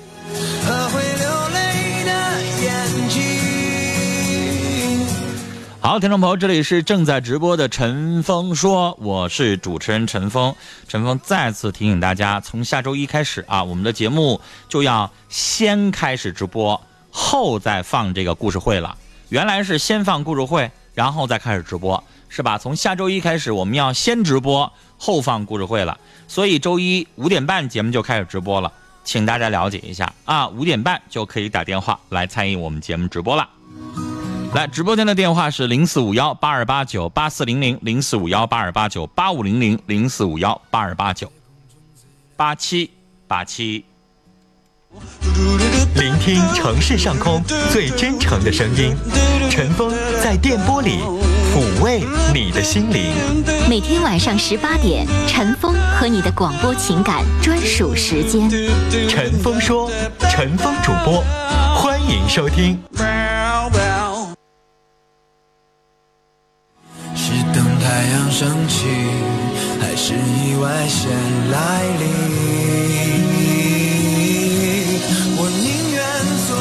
[5.84, 10.56] 好，听众朋友，这里是正在直播的陈峰说，我是主持人陈峰。
[10.88, 14.40] 陈峰再次提醒大家，从下周一开始啊，我们的节目
[14.70, 18.96] 就要先开始直播，后再放这个故事会了。
[19.30, 22.60] 原来是先放故事会，然后再开始直播，是吧？
[22.60, 25.98] 从下周一开始，我们要先直播，后放故事会了。
[26.28, 28.72] 所以周一五点半节目就开始直播了，
[29.04, 33.50] 请大家了解一下啊，五点半就可以打电话来参与我们节目直播了。
[34.54, 41.32] 来，直播间的电话是零四五幺八二八九八四零零零四五幺八二八九八五零零零四五幺八二八九
[42.36, 42.92] 八七
[43.30, 43.86] 八七。
[45.96, 48.94] 聆听城市上空最真诚的声音，
[49.50, 49.90] 陈峰
[50.22, 51.00] 在电波里
[51.54, 53.14] 抚慰你的心灵。
[53.70, 58.50] 每天晚上十八点，陈峰和你的广播情感专属时间。
[59.08, 59.90] 陈峰说，
[60.30, 61.24] 陈峰主播，
[61.74, 62.78] 欢迎收听。
[68.02, 68.88] 太阳升起，
[69.80, 71.12] 还是意外先
[71.52, 72.10] 来临？
[75.38, 76.02] 我宁愿
[76.48, 76.58] 所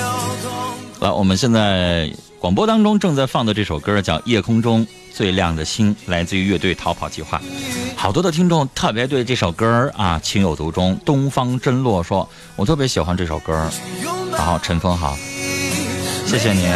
[0.00, 0.02] 有
[0.42, 0.50] 痛。
[0.98, 7.40] 来，我们现在广播当中正在放的这首歌叫《夜空中最亮的星》，来自于乐队逃跑计划。
[7.94, 10.98] 好多的听众特别对这首歌啊情有独钟。
[11.04, 13.70] 东方真落说：“我特别喜欢这首歌。”
[14.36, 15.16] 然后，陈峰好，
[16.26, 16.68] 谢谢您。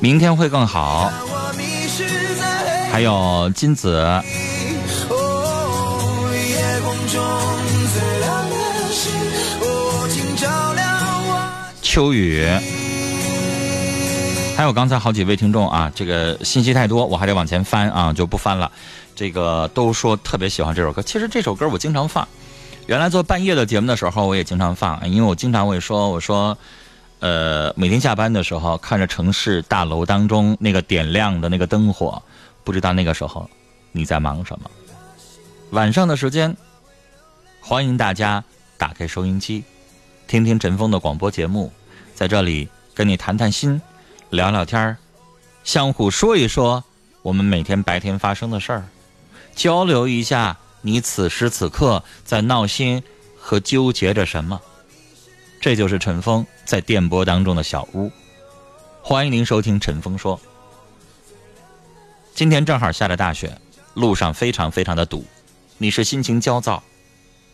[0.00, 1.12] 明天会更好。
[2.90, 4.22] 还有金子，
[11.82, 12.46] 秋雨，
[14.56, 18.70] 还有刚才好几位听众啊，这个信息太多，我还得往前翻啊，就不翻了。
[19.14, 22.26] 这个都说特别喜欢这首歌，其实这首歌我经常放。
[22.86, 26.56] 原来做半夜的节目的时候，我也经常放，因为我经常会说，我说，
[27.20, 32.22] 呃，每天下班的时候，看着城市大楼当中那个点亮的那个灯火，
[32.64, 33.48] 不知道那个时候
[33.92, 34.70] 你在忙什么。
[35.70, 36.56] 晚上的时间，
[37.60, 38.42] 欢迎大家
[38.78, 39.62] 打开收音机，
[40.26, 41.70] 听听陈峰的广播节目，
[42.14, 43.80] 在这里跟你谈谈心，
[44.30, 44.96] 聊聊天儿，
[45.62, 46.82] 相互说一说
[47.20, 48.88] 我们每天白天发生的事儿，
[49.54, 53.02] 交流一下你此时此刻在闹心
[53.38, 54.58] 和纠结着什么。
[55.60, 58.10] 这就是陈峰在电波当中的小屋。
[59.02, 60.40] 欢迎您收听陈峰说。
[62.34, 63.60] 今天正好下着大雪，
[63.92, 65.22] 路上非常非常的堵，
[65.76, 66.82] 你是心情焦躁，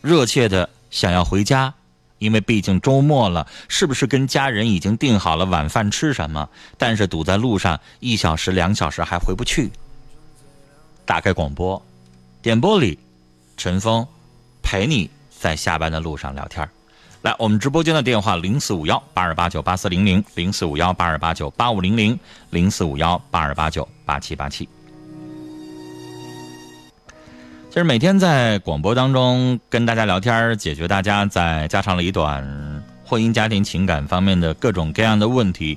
[0.03, 1.75] 热切的想要回家，
[2.19, 6.49] 因为毕竟周末了，是不是跟家人已经定好了晚饭吃什么？
[6.79, 9.73] 但是堵在路上一小时两小时还回不去。
[11.05, 11.85] 打开广播，
[12.41, 13.01] 点播里，
[13.57, 14.07] 陈峰
[14.63, 16.71] 陪你在下班的路上聊天儿
[17.27, 22.17] 来，我们直播间的电话零四五幺八二八九八四零零零四五幺八二八九八五零零
[22.51, 24.69] 零四五幺八二八九八七八七。
[27.69, 32.45] 其实每天在广播当中跟大家聊天，解决大家在家长里短、
[33.05, 35.77] 婚姻家庭情感方面的各种各样的问题，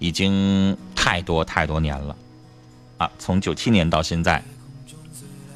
[0.00, 2.14] 已经太多太多年了，
[2.98, 4.42] 啊，从九七年到现在，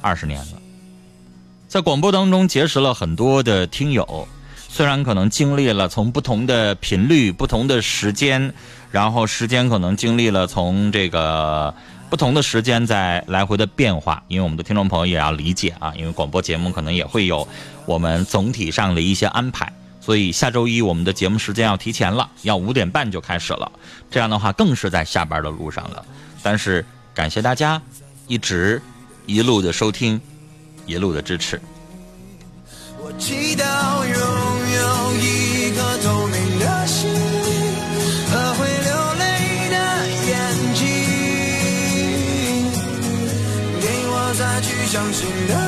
[0.01, 0.59] 二十年了，
[1.67, 4.27] 在广播当中结识了很多的听友，
[4.75, 8.53] 虽然可能经历了从不同的频率、不同的时间，
[8.91, 11.73] 然后时间可能经历了从这个
[12.09, 17.47] 不同的时间在来回的变化，因为我们的听众朋友也要理解啊，因为广播节目可能也会有
[17.85, 23.71] 我们总体上的一些安排，所以下周一我们的节目时间要提前了，要五点半就开始了，
[24.11, 26.05] 这样的话更是在下班的路上了。
[26.43, 27.81] 但是感谢大家
[28.27, 28.81] 一直
[29.25, 30.19] 一路的收听，
[30.85, 31.61] 一路的支持。
[32.97, 33.94] 我祈祷
[45.05, 45.64] 相信的。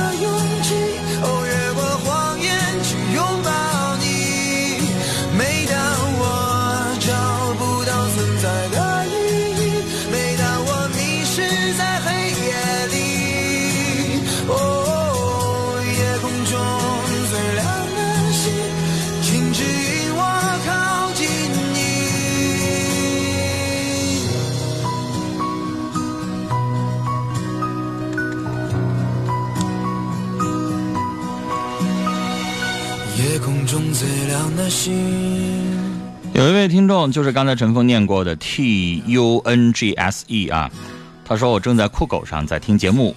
[36.34, 40.70] 有一位听众就是刚才陈峰念过的 T U N G S E 啊，
[41.24, 43.16] 他说我正在酷狗上在听节目，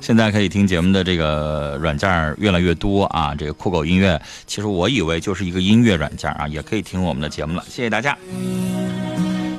[0.00, 3.34] 现在可以听节目的这个软件越来越多啊。
[3.34, 7.64] 这个酷狗音乐，其实我以为就是一个音乐软件啊，也可以听我们的节目了。
[7.68, 8.16] 谢谢大家。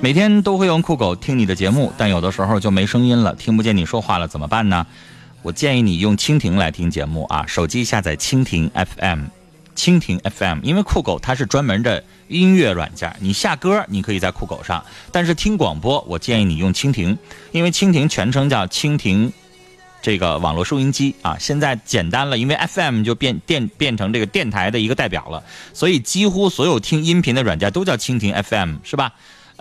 [0.01, 4.85] 每天都会用酷狗听你的节目，但有的时候就没声音了，听不见你说话了，怎么办呢？
[5.43, 9.25] 我建议你用蜻蜓来听节目啊，手机下载蜻蜓 FM，
[9.75, 17.17] 蜻蜓 FM，因为酷狗它是专门的音乐软件，你下歌你可以在酷狗上，但是听广播我建议你用蜻蜓，
[17.51, 19.31] 因为蜻蜓全称叫蜻蜓。
[20.01, 25.41] 这个网络收音机啊，现在简单了，因为 FM 就变电变成这个电台的一个代表了，
[25.73, 29.13] 所以几乎所有听音频的软件都叫蜻蜓 FM，是吧？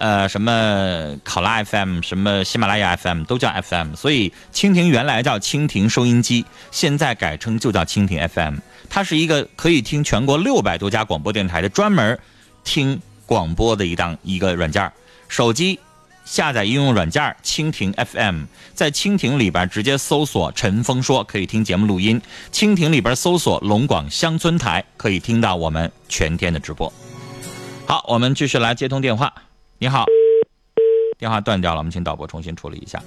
[0.03, 8.57] 呃，什么考拉 FM，什么喜马拉雅 FM 都叫 FM，所以蜻蜓原来叫蜻蜓收音机，现在改称就叫蜻蜓 FM。
[8.91, 12.19] 它是一个可以听全国六百多家广播电台的专门
[12.65, 14.91] 听广播的一档一个软件
[15.29, 15.79] 手机。
[16.25, 18.43] 下载应用软件蜻蜓 FM，
[18.75, 22.21] 在蜻蜓里边直接搜索“陈峰说”，可以听节目录音。
[22.53, 26.93] 蜻蜓里边搜索“龙广乡村台”，可以听到我们全天的直播。
[27.87, 29.33] 好，我们继续来接通电话。
[29.83, 30.05] 你好，
[31.19, 33.03] 电话断掉了，我们请导播重新处理一下。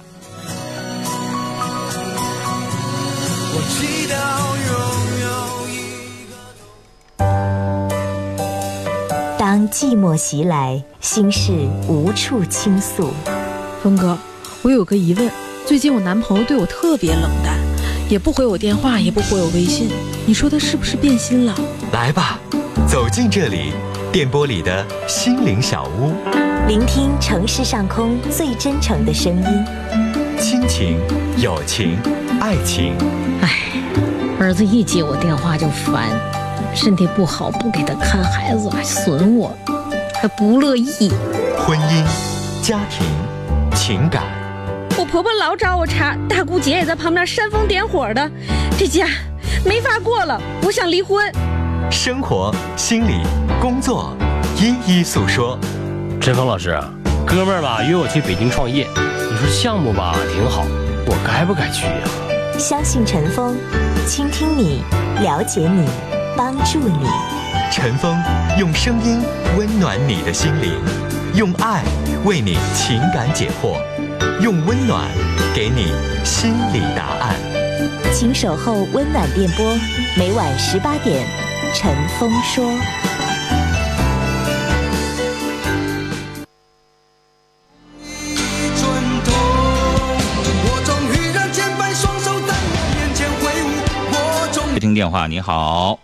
[3.54, 4.14] 我祈祷
[4.68, 4.68] 拥
[5.22, 5.26] 有
[5.72, 5.74] 一
[9.38, 11.50] 当寂寞袭来，心事
[11.88, 13.08] 无处倾诉。
[13.82, 14.18] 峰哥，
[14.60, 15.30] 我有个疑问，
[15.64, 17.56] 最近我男朋友对我特别冷淡，
[18.10, 19.88] 也不回我电话，也不回我微信，
[20.26, 21.54] 你说他是不是变心了？
[21.90, 22.38] 来吧，
[22.86, 23.72] 走进这里，
[24.12, 26.12] 电波里的心灵小屋，
[26.66, 29.64] 聆听城市上空最真诚的声音。
[30.36, 30.98] 亲情、
[31.36, 31.96] 友情、
[32.40, 32.92] 爱情，
[33.40, 33.50] 唉，
[34.40, 36.10] 儿子一接我电话就烦，
[36.74, 39.56] 身体不好不给他看孩子，还损我，
[40.20, 41.12] 还不乐意。
[41.56, 42.04] 婚姻、
[42.60, 43.06] 家庭、
[43.76, 44.24] 情感，
[44.98, 48.28] 我婆婆老找我茬，大姑姐也在旁边煽风点火的，
[48.76, 49.06] 这家
[49.64, 51.32] 没法过了，我想离婚。
[51.92, 53.20] 生活、心理、
[53.60, 54.12] 工作，
[54.56, 55.56] 一一诉说。
[56.20, 56.76] 陈峰老师，
[57.24, 60.64] 哥们儿吧约我去北京创业，你说项目吧挺好，
[61.06, 63.56] 我该不该去呀、相信陈峰，
[64.06, 64.82] 倾听你，
[65.22, 65.88] 了解你，
[66.36, 67.06] 帮助你。
[67.70, 68.16] 陈峰
[68.58, 69.22] 用声音
[69.56, 70.72] 温暖你的心灵，
[71.34, 71.82] 用爱
[72.24, 73.76] 为你情感解惑，
[74.40, 75.04] 用温暖
[75.54, 75.92] 给你
[76.24, 77.36] 心理答案。
[78.12, 79.64] 请守候温暖电波，
[80.16, 81.24] 每晚十八点，
[81.74, 82.64] 陈峰说。
[94.96, 95.98] 电话，你好，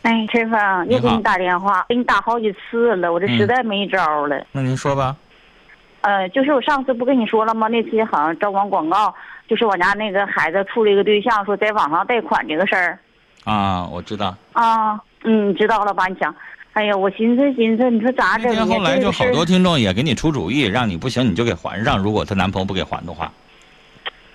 [0.00, 4.46] 哎，陈峰，又给你打电话，给你打好几次了，我这实在没招了。
[4.50, 5.14] 那您说吧。
[6.00, 7.68] 呃，就是我上次不跟你说了吗？
[7.68, 9.14] 那期好像招光广告，
[9.46, 12.98] 就是我家那个孩子处了一个对象，说在网上贷款这个事儿。
[13.44, 14.34] 啊，我知道。
[14.54, 16.06] 啊，嗯，知道了吧？
[16.06, 16.34] 你想，
[16.72, 18.64] 哎呀，我寻思寻思，你说咋整今？
[18.64, 23.30] 天后来就好多听众也给你出主意，让你不行你就给还上，如果她男朋友不给还的话。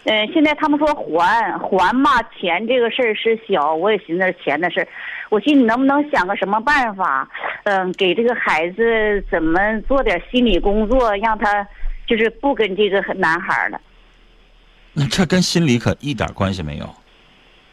[0.08, 4.88] 呃，现在他们说还还嘛，钱这个事儿是小，我也寻思钱的事儿，
[5.30, 7.28] 我寻思你能不能想个什么办法，
[7.66, 11.68] 嗯、给这个孩子怎么做点心理工作，让他
[12.08, 13.82] 就是不跟这个男孩了
[14.93, 16.89] 那这跟心理可一点关系没有。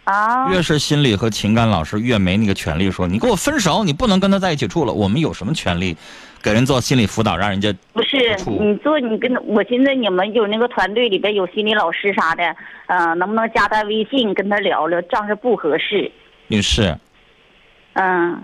[0.02, 0.50] 啊？
[0.52, 4.92] 越是心理和情感老师，越没那个权利说你跟我分手，你不能跟他在一起住了。
[4.92, 5.96] 我们有什么权利
[6.44, 12.54] 给人做心理辅导，让人家不是你做你跟我寻思你们有那个团队里边有心理老师啥的，
[12.88, 15.00] 嗯、能不能加他微信跟他聊聊？
[15.00, 16.12] 这样是不合适。
[16.48, 16.94] 女士，
[17.94, 18.42] 嗯，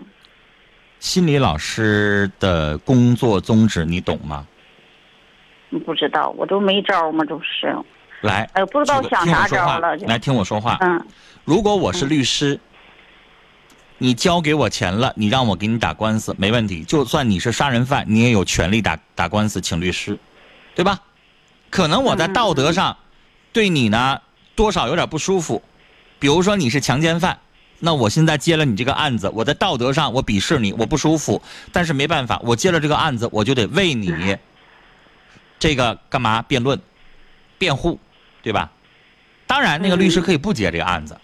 [0.98, 4.46] 心理老师的工作宗旨你懂吗？
[5.84, 7.76] 不知道，我都没招儿嘛，都是。
[8.22, 9.94] 来，哎，不知道想啥招了。
[9.98, 10.78] 来听我说话。
[10.80, 10.98] 嗯
[11.44, 12.59] 如果我是律师，
[14.03, 16.82] 你交给我钱了，你让我给你打官司，没问题。
[16.84, 20.18] 就算你是杀人犯，你也有权利打打官司，请律师，
[20.74, 21.01] 对吧？
[21.68, 22.96] 可能我在道德上
[23.53, 24.22] 对你呢
[24.55, 25.62] 多少有点不舒服，
[26.18, 27.38] 比如说你是强奸犯，
[27.78, 34.38] 那我现在接了你这个案子，我在道德上我鄙视你，我不舒服，但是没办法，我接了这个案子，我就得为你
[35.59, 36.80] 这个干嘛辩论、
[37.59, 38.01] 辩护，
[38.42, 38.70] 对吧？
[39.46, 41.20] 当然，那个律师可以不接这个案子，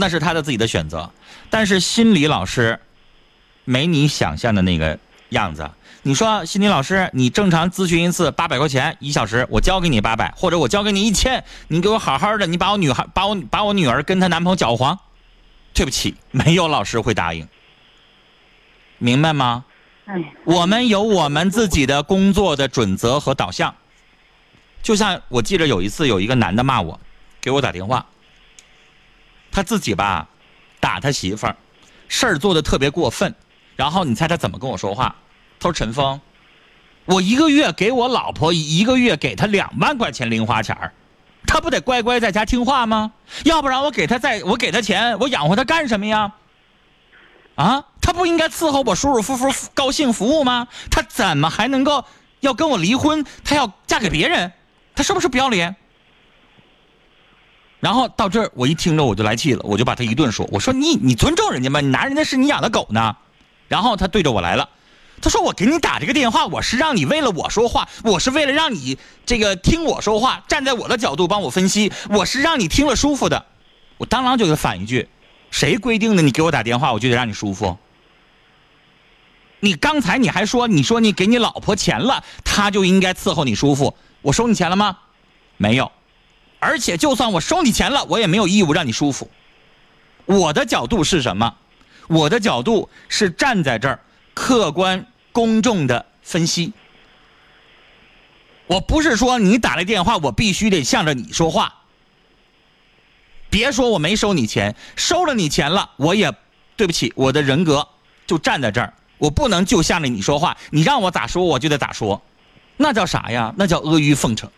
[0.00, 1.08] 那是他的自己的选择。
[1.48, 2.80] 但是心理老师
[3.64, 4.98] 没你想象的那个
[5.28, 5.70] 样子。
[6.02, 14.98] 你说心理老师，你正常咨询一次八百块钱一小时，我交给你八百，或者我交给你一千，你给我好好的，你把我女孩把我把我女儿跟她男朋友搅黄，
[15.74, 17.46] 对不起，没有老师会答应，
[18.96, 19.66] 明白吗？
[20.06, 23.74] 哎，我们有我们自己的工作的准则和导向。
[24.82, 26.98] 就像我记得有一次有一个男的骂我，
[27.42, 28.06] 给我打电话，
[29.50, 30.28] 他自己吧
[30.80, 31.56] 打他媳妇儿，
[32.08, 33.34] 事儿做的特别过分。
[33.76, 35.16] 然后你猜他怎么跟我说话？
[35.58, 36.20] 他说：“陈峰，
[37.04, 40.92] 我一个月给我老婆一个月给她两万块钱零花钱儿
[41.46, 43.12] 她不得乖乖在家听话吗？
[43.44, 46.32] 要不然我给她再我给她钱，我养活她干什么呀？
[47.56, 50.68] 啊，她不应该伺候我舒舒服服高兴服务吗？
[50.90, 52.04] 她怎么还能够
[52.40, 53.24] 要跟我离婚？
[53.44, 54.52] 她要嫁给别人？
[54.94, 55.76] 她是不是不要脸？
[57.80, 60.46] 然后到这儿，我一听着我就来气了，我就把他一顿说。
[60.52, 61.80] 我说你你尊重人家吗？
[61.80, 63.16] 你拿人家是你养的狗呢。
[63.68, 64.68] 然后他对着我来了，
[65.22, 73.46] 他说我给你打这个电话，我是让你为了我说话，我是为了让你这个听我说话，站在我的角度帮我分析，我是让你听了舒服的。
[73.96, 75.08] 我当啷就给他反一句，
[75.50, 76.22] 谁规定的？
[76.22, 77.78] 你给我打电话我就得让你舒服？
[79.60, 83.96] 你刚才你还说你说你给你老婆钱了，她就应该伺候你舒服。
[84.20, 84.98] 我收你钱了吗？
[85.56, 85.92] 没有。
[86.60, 89.28] 而且就算我收你钱了，我也没有义务让你舒服。
[90.26, 91.56] 我的角度是什么？
[92.06, 93.98] 我的角度是站在这儿，
[94.34, 96.72] 客观公正的分析。
[98.66, 101.74] 我不是说你打来电话，我必须得向着你说话。
[103.48, 106.32] 别说我没收你钱，收了你钱了，我也
[106.76, 107.88] 对不起，我的人格
[108.26, 112.22] 就站在这儿，我不能就向着你说话，你让我咋说我就得咋说，
[112.76, 113.52] 那叫啥呀？
[113.56, 114.48] 那叫阿谀奉承。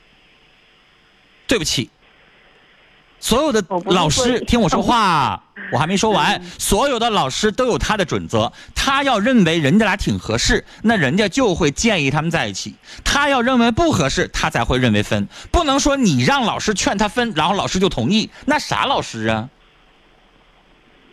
[1.53, 1.91] 对不起，
[3.21, 6.43] 所有的老师听我说话， 我还没说完。
[6.59, 12.73] 所有的老师都有他的准则，他要认为人家俩挺合适，那人家就会建议他们在一起；
[13.05, 15.29] 他要认为不合适，他才会认为分。
[15.51, 19.51] 不能说你让老师劝他分，然后老师就同意，那啥老师啊？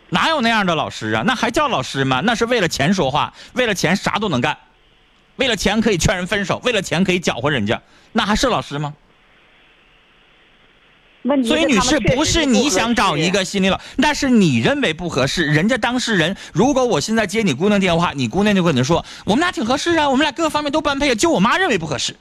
[0.08, 1.22] 哪有那样的老师啊？
[1.26, 2.22] 那还叫老师吗？
[2.24, 4.56] 那是为了钱说话，为了钱啥都能干，
[5.36, 7.82] 为了钱可以劝人分手，为了钱可以搅和人家，
[8.12, 8.94] 那还是老师吗？
[11.44, 15.44] 所以，女士不是你想找一个心理老，那是你认为不合适。
[15.44, 22.16] 人家当事人，如果我现在接你姑娘电话，你姑娘就跟你说，我们俩挺合适啊，我们俩各个方面都般配，就我妈认为不合适。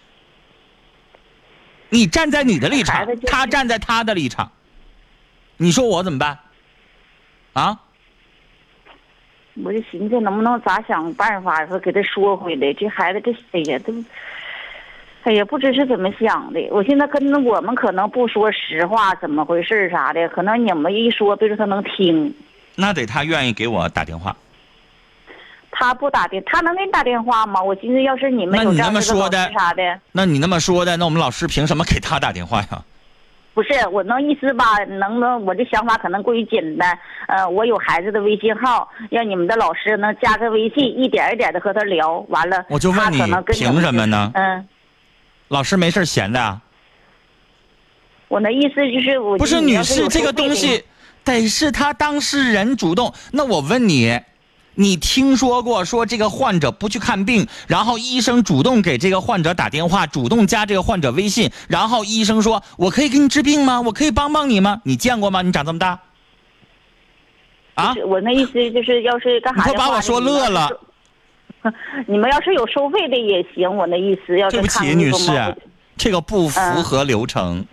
[1.90, 4.52] 你站在你的立场，他站在他的立场，
[5.56, 6.40] 你说我怎么办？
[7.54, 7.80] 啊？
[9.64, 13.94] 我就寻思能不能咋想办法说给他说回来，这孩子这哎呀都。
[15.24, 16.60] 哎呀，不知是怎么想的。
[16.72, 22.34] 我现在跟我们可能不说实话，怎么回事啥的，可能你们一说，别说他能听。
[22.76, 24.36] 那得他愿意给我打电话。
[25.72, 27.62] 他不打电，他能给你打电话吗？
[27.62, 32.82] 我寻思，要是你们有这样的说的啥的，那你那么说的，那我们老师凭什么给他打电话呀？
[33.54, 35.46] 不是，我能意思吧，能不能？
[35.46, 36.98] 我这想法可能过于简单。
[37.28, 42.26] 呃，我有孩子的微信号，让你们的老师能加个微信，一点一点的和他聊。
[42.30, 43.18] 完了，我就问你，
[43.48, 44.32] 凭什么呢？
[44.34, 44.66] 嗯。
[45.50, 46.62] 老师没事闲的啊？
[48.28, 50.84] 我那意思就是我不是女士，这个东西
[51.24, 53.12] 得是他当事人主动。
[53.32, 54.20] 那我问你，
[54.76, 63.82] 你听说过说这个患者不去看病，然后医生主动给这个患者打电话，主动加这个患者微信，然后医生说：“我可以给你治病吗？
[63.82, 65.42] 我可以帮帮你吗？”你见过吗？
[65.42, 66.00] 你长这么大
[67.74, 67.96] 啊？
[68.06, 69.66] 我那意思就是要是干啥？
[69.66, 70.70] 你把我说乐了。
[72.08, 75.56] 你们要是有收费的也行，我那意思要是对不起，女士，
[75.98, 77.66] 这个不符合流程。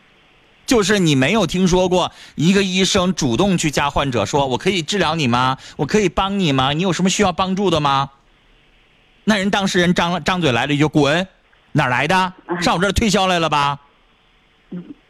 [0.67, 5.57] 就是你没有听说过一个医生主动去加患者，说我可以治疗你吗？
[5.77, 6.73] 我可以帮你吗？
[6.73, 8.11] 你有什么需要帮助的吗？
[9.23, 11.29] 那人当事人张张嘴来了一句“滚”，
[11.71, 12.33] 哪来的？
[12.61, 13.79] 上我这儿推销来了吧？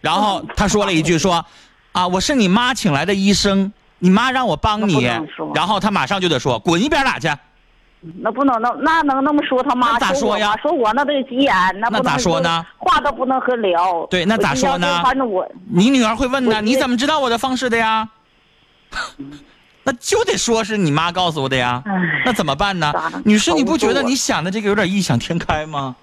[0.02, 1.46] 然后他说了一句说
[1.92, 5.04] ：“啊，我是你妈请来的医生，你妈让我帮你。”
[5.54, 7.28] 然后他马上就得说：“滚一边打去。”
[8.22, 9.62] 那不能，那那能那么说？
[9.62, 10.56] 他妈咋说呀？
[10.62, 12.64] 说我那得急眼，那那咋说呢？
[12.76, 14.06] 话都不能和聊。
[14.10, 15.00] 对，那咋说呢？
[15.02, 16.60] 反正我，你女儿会问呢？
[16.60, 18.08] 你怎么知道我的方式的呀？
[19.82, 21.82] 那就得说是你妈告诉我的呀。
[22.24, 22.92] 那怎么办呢？
[23.24, 25.96] 女士，你不觉得你想的这个有点异想天开吗？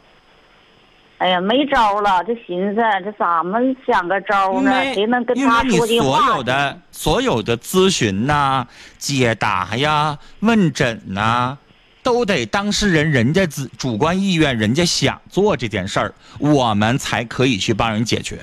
[1.20, 4.72] 哎呀，没招了，这寻思这怎么想个招呢？
[4.94, 6.18] 谁能跟他说句话？
[6.20, 8.68] 所有的所有的咨询呐、
[8.98, 11.58] 解答呀、问诊呐。
[12.04, 18.40] 都得当事人人家主主观意愿，人家想做这件事儿，我们才可以去帮人解决，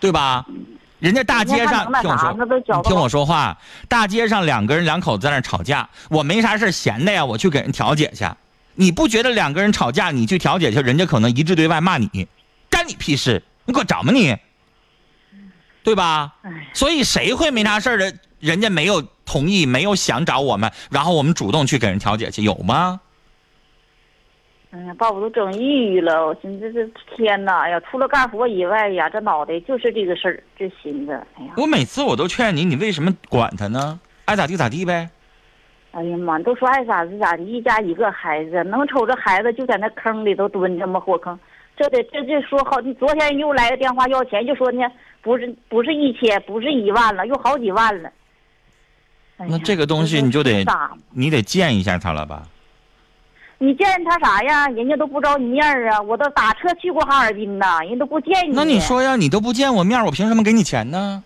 [0.00, 0.44] 对吧？
[0.98, 3.56] 人家大街上听我说，你听我说话，
[3.88, 8.26] 大街上两个人两口子在那吵架，我没啥事闲的呀，我去给人调解去。
[8.74, 12.26] 你不觉得两个人吵架，你去调解去，人家可能一致对外骂你，
[12.68, 13.40] 干你屁事？
[13.64, 14.36] 你给我找吗你？
[15.84, 16.34] 对吧？
[16.74, 18.12] 所以谁会没啥事儿的？
[18.40, 23.00] 人家没有同意，没有想找我们，然后我们主动去给人调解去，有吗？
[24.70, 26.26] 哎呀，把我都整抑郁了。
[26.26, 34.00] 我寻思这天哪哎呀，除了干活以外呀，这脑袋就是这个事儿，这寻思，哎呀，我每次我都劝你，你为什么管他呢？
[34.24, 35.10] 爱咋地咋地呗。
[35.92, 41.00] 哎呀妈，都说爱咋地咋地，一家一个孩子，能瞅着孩子就在那坑里头蹲着吗？
[41.00, 41.38] 火坑，
[41.76, 44.82] 这得这这说好，你昨天又来个电话要钱，就说呢，
[45.22, 48.10] 不是不是一千，不是一万了，又好几万了。
[49.38, 50.64] 那这个东西你就得
[51.10, 52.42] 你得见一下他了吧？
[53.60, 54.68] 你见他啥呀？
[54.68, 56.00] 人家都不知道你面儿啊！
[56.02, 58.54] 我都打车去过哈尔滨呐，人都不见你。
[58.54, 61.24] 那你说呀，你都不见我面儿，我凭什么给你钱呢？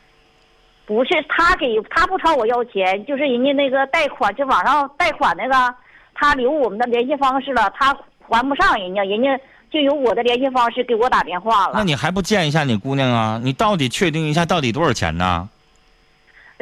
[0.87, 5.75] 不是他给他不朝我要钱，就是人家那个贷款，就网上贷款那个，
[6.15, 7.95] 他留我们的联系方式了，他
[8.29, 9.39] 还不上人家，人家
[9.71, 11.73] 就有我的联系方式给我打电话了。
[11.75, 13.41] 那你还不见一下你姑娘啊？
[13.43, 15.49] 你到底确定一下到底多少钱呢？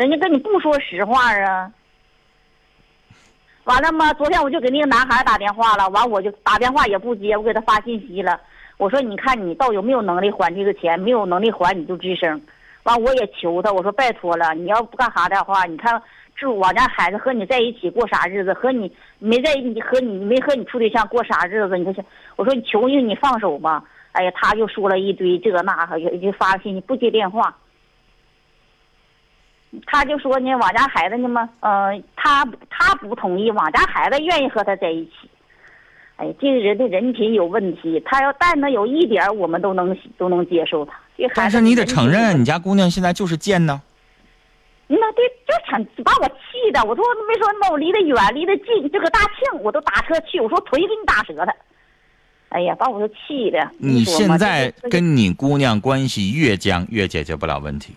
[0.01, 1.71] 人家跟你不说实话啊。
[3.65, 4.15] 完了吗？
[4.15, 8.41] 昨天我就给那个男孩打电话了，完我就打电话也不接，我给他发信息了。
[8.79, 10.99] 我说你看你到有没有能力还这个钱？
[10.99, 12.41] 没有能力还你就吱声。
[12.85, 16.03] 完我也求他，我说拜托了，你要不干啥的话，你看
[16.35, 18.55] 这我家孩子和你在一起过啥日子？
[18.55, 21.77] 和你没在一起和你没和你处对象过啥日子？
[21.77, 22.03] 你说
[22.37, 23.85] 我说你求求你放手吧。
[24.13, 27.55] 哎呀，他就说了一堆这那个，就发信息不接电话。
[29.87, 35.13] 他就说呢，我家孩子呢嘛，嗯、他他不同意，我家孩子愿意和他在一起。
[36.17, 40.93] 哎，这个人的人品有问题，他要但能有一点，我们都能都能接受他。
[41.17, 43.81] 这孩子但是你得承认，你家姑娘现在就是贱呢。
[44.87, 46.85] 那对，就想把我气的。
[46.85, 51.55] 我说为什么我离得远，离得近，这个大庆我都打车去，我说腿给你打折他。
[52.49, 53.71] 哎呀，把我都气的。
[53.79, 57.95] 你现在跟你姑娘关系越僵，越解决不了问题。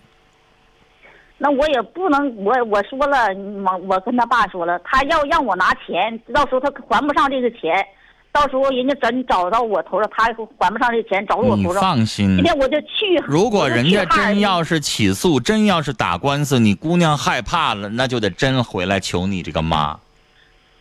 [1.38, 3.28] 那我也不能，我我说了，
[3.64, 7.84] 我我跟他爸说了，他要让我拿钱，到时候他还不上这个钱，
[8.32, 11.82] 到时候人家真找到我头上，他还不上这钱，找我头上。
[11.82, 13.16] 放心今天我就去。
[13.26, 19.98] 如果人家真要是起诉，真要是打官司，你姑娘害怕了，那就得真回来求你这个妈。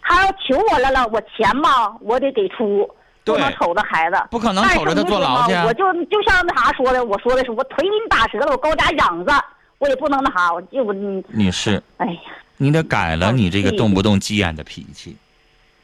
[0.01, 2.87] 他要求我来了，我钱吧，我得给出，
[3.23, 9.33] 不能瞅着孩子，不可能瞅着他坐牢去啊我就就像那啥说的，我说的是，我腿给你打折了，我高家养着，
[9.83, 12.19] 我也不能那啥，我就我你，女士，哎呀，
[12.55, 15.17] 你得改了你这个动不动急眼的脾气。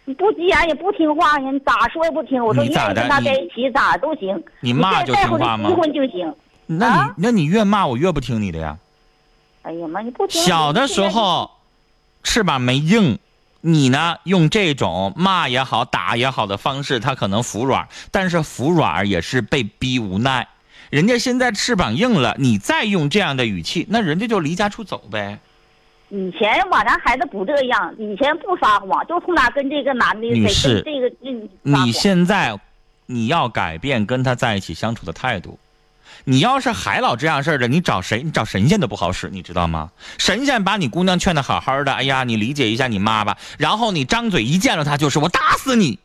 [0.06, 2.42] 你不急眼也不听话，呀，你咋说也不听。
[2.42, 6.34] 我说你愿意跟他咋的你在一起咋都行，你骂就听话吗去离婚就行。
[6.66, 8.78] 那你那你越骂我越不听你的呀。
[9.64, 10.42] 哎呀妈，你不听。
[10.42, 11.52] 小的时候
[12.24, 13.20] 翅膀没硬，
[13.60, 20.48] 你呢用这种骂也好、打也好的方式，他可能服软，但是服软也是被逼无奈。
[20.90, 25.40] 人家现在翅膀硬了，你再用这样的语气，那人家就离家出走呗。
[26.10, 32.60] 以前我咱孩子不这样，以前不撒谎，就从哪跟这个男的在女士这个这你现在
[33.06, 35.60] 你要改变跟他在一起相处的态度。
[36.26, 38.24] 你要是还老这样式儿的，你找谁？
[38.24, 39.92] 你找神仙都不好使，你知道吗？
[40.18, 43.38] 神仙把你姑娘劝的好好的，哎呀，你理解一下你妈吧。
[43.58, 46.00] 然后你张嘴一见了她就是我打死你，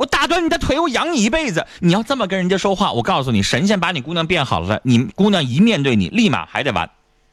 [0.00, 1.66] 我打断你的腿，我养你一辈子。
[1.80, 6.88] 你要这么跟人家说话，我告诉你，神仙把你姑娘变好了，你姑娘一面对你，立马还得完，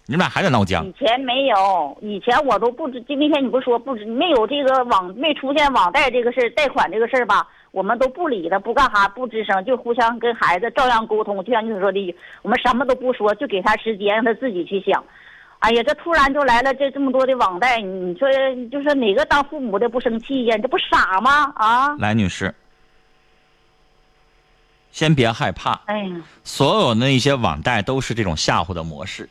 [0.05, 0.91] 你们俩还得闹僵以。
[0.99, 2.99] 前没有，以前我都不知。
[3.03, 7.47] 就那天你不说不知没有这个网没出现网贷这个事贷款这个事吧？
[7.71, 11.41] 我们都不理他，不干哈，不吱声，就互相跟孩子照样沟通。
[11.45, 15.01] 就像你所说的，我们什么都不说，就给他时间，让他自己去想。
[15.59, 18.29] 哎呀，这突然就来了这这么多的网贷，你说
[18.71, 20.57] 就是哪个当父母的不生气呀？
[20.59, 21.51] 这不傻吗？
[21.55, 21.95] 啊！
[21.97, 22.53] 来，女士，
[24.91, 25.81] 先别害怕。
[25.85, 29.27] 哎呀，所有的那些网贷都是这种吓唬的模式。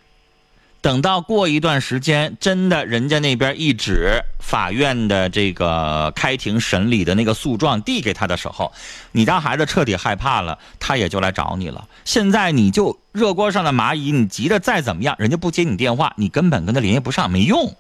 [0.87, 8.73] 等到过一段时间，真的人家那边一纸法院的这个开庭审理的那个诉状递给他的时候，
[9.11, 11.89] 你当孩子彻底害怕了，他也就来找你了。
[12.05, 17.75] 现在你就热锅上的蚂蚁，你急得再怎么样，人家不接你电话，你根本跟他联系不上，没用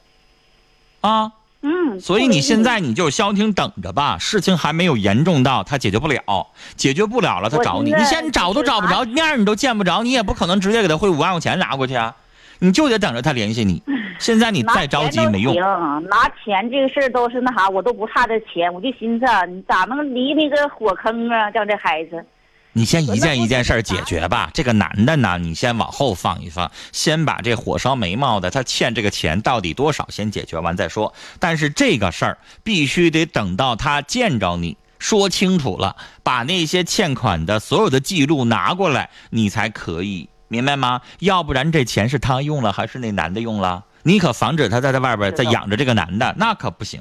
[1.00, 1.30] 啊。
[1.62, 12.16] 嗯，所以你现在你就消停等着吧，事情还没有严重到他解决不了，解决不了了他找你，现你现在找都找不着，面儿你都见不着，你也不可能直接给他汇五万块钱拿过去啊，
[12.58, 13.82] 你就得等着他联系你。
[14.18, 21.50] 现在你再着急没用，拿钱都行拿钱这个事儿都是那啥，我都不差这钱，我就寻思啊你咋能离那个火坑啊？
[21.50, 22.24] 叫这孩子，
[22.72, 24.50] 你先一件一件事儿解决吧。
[24.54, 31.12] 这个男的呢，你先往后放一放，先把这火烧眉毛的他欠这个钱到底多少先解决完再说。
[31.38, 34.78] 但是这个事儿必须得等到他见着你。
[34.98, 41.00] 说清楚了，把那些欠款的所有的记录拿过来，你才可以，明白吗？
[41.20, 43.84] 要不然这钱是他用了还是那男的用了？
[44.02, 47.00] 你可防止他在在外边再养着这个男的，那可不行。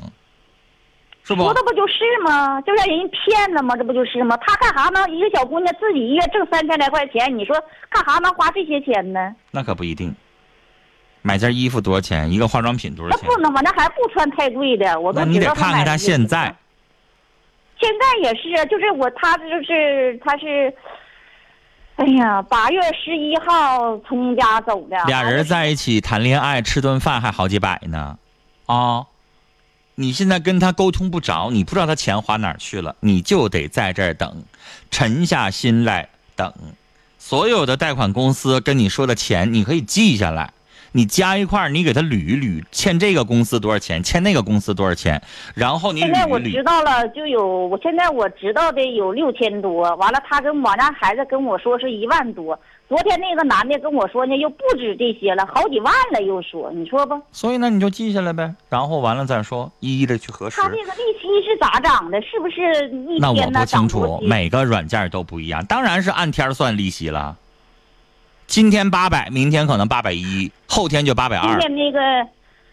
[1.24, 1.54] 是不说？
[1.54, 2.62] 的不就是吗？
[2.62, 3.76] 就让人骗了吗？
[3.76, 4.38] 这不就是吗？
[4.38, 7.36] 他干啥能一个小姑娘自己一月挣三千来块钱？
[7.36, 7.56] 你说
[7.90, 9.36] 干啥能花这些钱呢？
[9.52, 10.16] 那可不一定。
[11.24, 12.32] 买件衣服多少钱？
[12.32, 13.28] 一个化妆品多少钱？
[13.28, 13.62] 那不能吧？
[13.64, 16.56] 那还不穿太贵的，我都那你得看看他现在。
[17.80, 20.72] 现在也是，啊就是我他就是他是，
[21.96, 28.18] 哎呀，八月十一号从家走的，俩人在一起谈恋爱，吃顿饭还好几百呢，
[28.66, 29.06] 啊！
[29.96, 34.44] 你现在跟他沟通不着，你不知道他钱花哪儿去了，你就得在这儿等，
[34.92, 36.54] 沉下心来等。
[37.18, 40.52] 所有的贷款公司跟你说的钱，你可以记下来，
[40.96, 45.22] 你加一块儿，你给他捋一捋，欠这个公司多少钱，欠那个公司多少钱，
[45.54, 46.64] 然后你现在我知。
[46.66, 60.70] 道了，就有我现在我知道的有六千多，完了他跟我家孩子跟我说是一万多，昨天那个男的跟我说呢，又不止这些了，好几万了，又说，你说吧，所以呢，你就记下来呗，然后完了再说，一一的去核实他。
[60.70, 62.20] 这个利息是咋涨的？
[62.22, 67.36] 是不是一那我不清楚每个软件都不一样，当然是按天算利息了。
[68.48, 71.60] 今天八百，明天可能八百一，后天就八百今二。
[71.60, 72.00] 天那个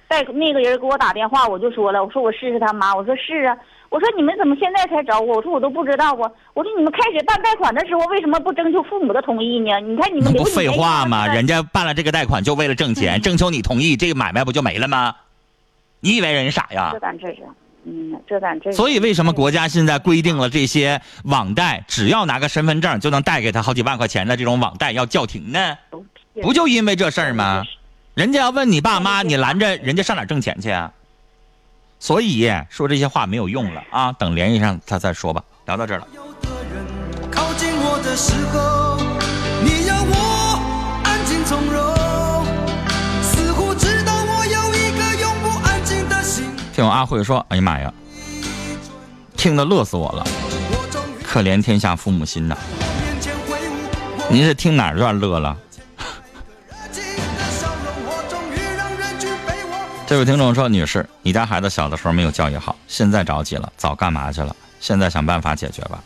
[0.07, 3.57] 贷那个人给我打电话，我就说了，我说我试试他妈，我说是啊，
[3.89, 5.37] 我说你们怎么现在才找我？
[5.37, 9.81] 我说我都不知道啊，我说你们开始办贷款的时候为什么不征求父母的同意呢？
[9.81, 11.27] 你看你们不废话吗？
[11.27, 15.15] 人家办了这个贷款就为了挣钱，征求你同意，这个买卖不就没了吗？
[16.01, 16.99] 你以为人傻呀这？
[17.01, 17.43] 咱这是，
[17.85, 18.71] 嗯，这咱这。
[18.73, 25.77] 所以为什么国家现在规定了这些网贷，只要拿个身份证就能贷给他好几万块钱的这种网贷要叫停呢？
[26.41, 27.65] 不就因为这事儿吗？
[28.15, 30.93] 人家要问你爸妈，你拦着人家上哪挣钱去啊？
[31.99, 34.13] 所以说这些话没有用了啊！
[34.13, 35.43] 等联系上他再说吧。
[35.67, 36.07] 聊到这儿了，
[37.31, 38.92] 靠近我的时候，
[46.83, 47.95] 听我阿慧说，哎呀妈呀，
[49.37, 50.27] 听得乐死我了，
[51.23, 52.57] 可怜天下父母心呐！
[54.29, 55.57] 您是听哪段乐了？
[60.09, 64.57] 这位听众说：“女士，你家孩子小的时候没有教育好，现在着急了，早干嘛去了？
[64.81, 66.03] 现在想办法解决吧。”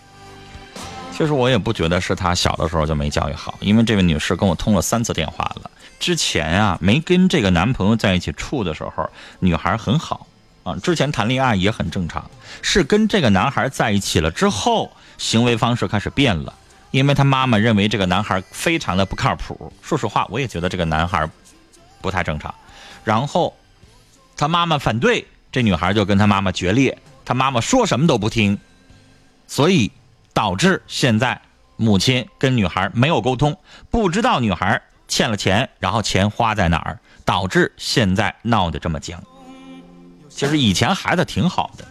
[1.16, 5.70] 其实我也不觉得是她小的时候就没教育好，因为这位女士跟我通了三次电话了。
[5.98, 9.08] 之前啊，没跟这个男朋友在一起处的时候，
[9.38, 10.26] 女孩很好
[10.66, 12.28] 啊，之前谈恋爱也很正常。
[12.60, 16.52] 是跟这个男孩在一起了之后，行为方式开始变了，
[16.90, 19.72] 因为他妈妈认为这个男孩非常的不靠谱。
[19.80, 21.30] 说实话，我也觉得这个男孩
[22.00, 22.52] 不太正常。
[23.04, 23.56] 然后
[24.36, 28.58] 他妈妈反对，这女孩就跟他妈妈决裂，他妈妈说什么都不听，
[29.46, 29.92] 所以
[30.34, 31.40] 导致现在
[31.76, 33.56] 母亲跟女孩没有沟通，
[33.88, 39.22] 不知道女孩欠了钱，然后钱花在哪儿，导致现在闹得这么僵。
[40.36, 41.84] 其实以前孩子挺好的。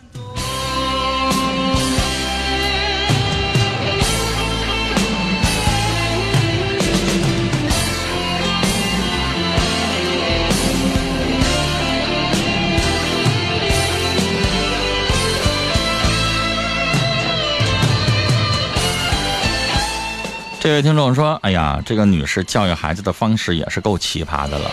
[20.60, 24.72] 这位听众说：“哎呀，这个女士教育孩子的方式也是够奇葩的了，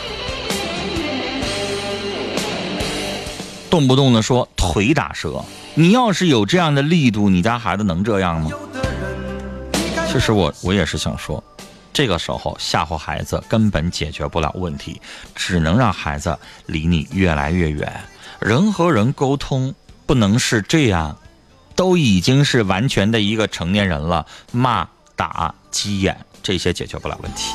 [3.72, 5.42] 动不动的说腿打折。
[5.72, 8.50] 你要是有这样的力度，你家孩子能这样吗？”
[10.12, 11.42] 其实我我也是想说，
[11.90, 15.00] 这个时候吓唬孩子根本解决不了问题，
[15.34, 17.98] 只能让孩子离你越来越远。
[18.40, 21.16] 人和人沟通不能是这样，
[21.74, 25.54] 都已经是完全的一个成年人了，骂打。
[25.70, 27.54] 急眼，这些解决不了问题。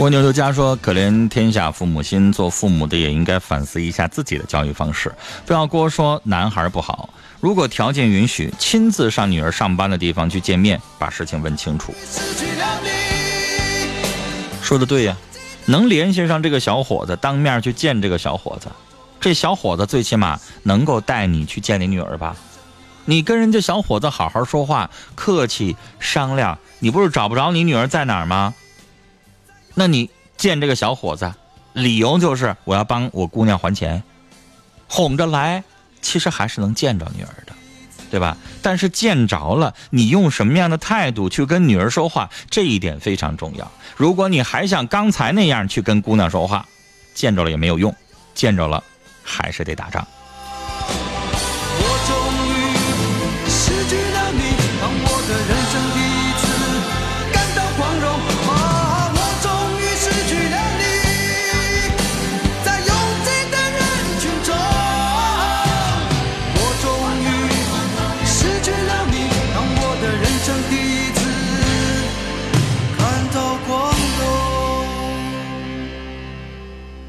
[0.00, 7.10] 蜗牛就加说：“可怜天下父母心，做父母的也应该反思一下自己的教育方式，不要光说男孩不好。
[7.38, 11.94] 如果条件允许，亲自上女儿上班的地方去见面，把事情问清楚。”
[14.64, 15.14] 说的对呀，
[15.66, 18.68] 能联系上这个小伙子，当面去见这个小伙子，
[19.20, 22.34] 这小伙子最起码能够带你去见你女儿吧？
[23.04, 28.54] 你跟人家小伙子好好说话，客气商量，你不是找不着你女儿在哪儿吗？
[29.74, 31.32] 那你见这个小伙子，
[31.72, 34.02] 理由就是我要帮我姑娘还钱，
[34.88, 35.62] 哄着来，
[36.02, 37.52] 其实还是能见着女儿的，
[38.10, 38.36] 对吧？
[38.62, 43.70] 但是见着了，你用什么样的态度去跟女儿说话，这一点非常重要。
[43.96, 46.66] 如果你还像刚才那样去跟姑娘说话，
[47.14, 47.94] 见着了也没有用，
[48.34, 48.82] 见着了
[49.22, 50.06] 还是得打仗。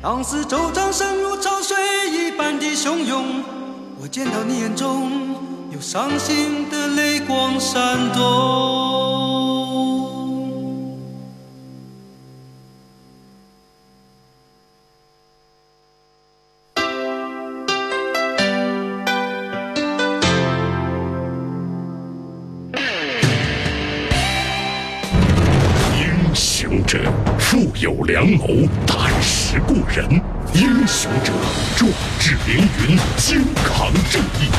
[0.01, 1.77] 当四周掌声如潮水
[2.11, 3.43] 一般的汹涌，
[4.01, 5.11] 我见到你眼中
[5.69, 9.40] 有伤心的泪光闪动。
[27.81, 28.45] 有良谋，
[28.85, 30.05] 胆识过人；
[30.53, 31.33] 英雄者，
[31.75, 32.57] 壮志凌
[32.87, 34.51] 云，肩扛正义。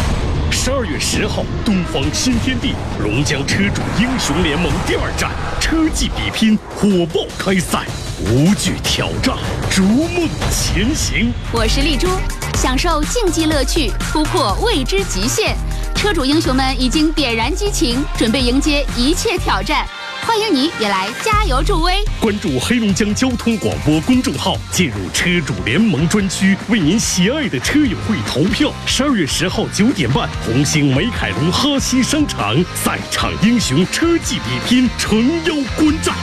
[0.51, 7.87] 十二月十号，东方新天地龙江车主英雄联盟第二站车技比拼火爆开赛，
[8.27, 9.37] 无惧挑战，
[9.71, 11.33] 逐梦前行。
[11.53, 12.09] 我是丽珠，
[12.57, 15.57] 享受竞技乐趣，突破未知极限。
[15.95, 19.87] 车主英雄们已经点燃激情，准备迎接一切挑战。
[20.25, 21.93] 欢迎你也来加油助威！
[22.21, 28.73] 关注黑龙江交通广播公众号，进入车主联盟专区，为您喜爱的车友会投票。
[28.87, 36.15] 十二月十号九点半，红星美凯龙哈西商场赛场英雄车技比拼诚邀观战。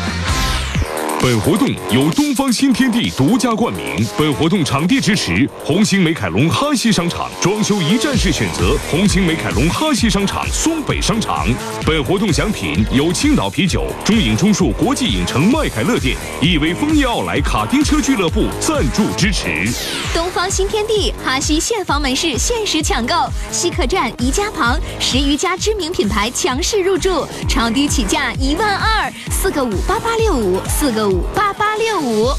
[1.21, 11.45] 本活动由东方新天地独家冠名，本活动场地支持红星美凯龙哈西商场，装修一站式选择红星美凯龙哈西商场松北商场。
[11.85, 19.67] 本活动奖品由青岛啤酒、中影中数国际影城麦凯乐店、亿威枫叶奥莱卡丁车俱乐部赞助支持。
[20.13, 23.13] 东方新天地哈西现房门市限时抢购，
[23.51, 32.31] 西客站、宜家旁十余家知名品牌强势入驻，超低起价一万二，四个五八八六五，四个五八八六五。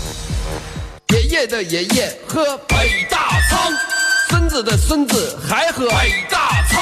[1.08, 3.72] 爷爷的爷爷喝北大仓，
[4.28, 6.80] 孙子的孙子还喝北大仓，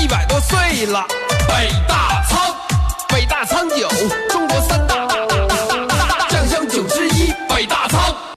[0.00, 1.04] 一百多岁了，
[1.48, 2.54] 北大仓，
[3.08, 3.88] 北大仓酒，
[4.28, 5.08] 中国三大
[6.28, 8.29] 酱香酒之一，北大仓。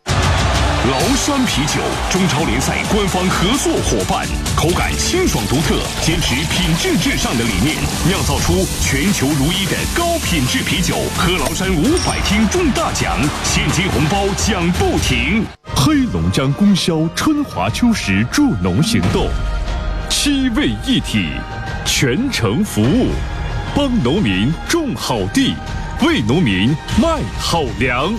[0.84, 1.80] 崂山啤酒，
[2.12, 10.98] 中超联赛官方合作伙伴，口感清爽独特，坚持品质至上的理念，酿造出全球如一的高品质啤酒。
[11.16, 15.46] 喝崂山五百听中大奖，现金红包奖不停。
[15.74, 19.30] 黑龙江供销春华秋实助农行动，
[20.10, 21.30] 七位一体，
[21.86, 23.08] 全程服务，
[23.74, 25.56] 帮农民种好地，
[26.06, 28.14] 为农民卖好粮。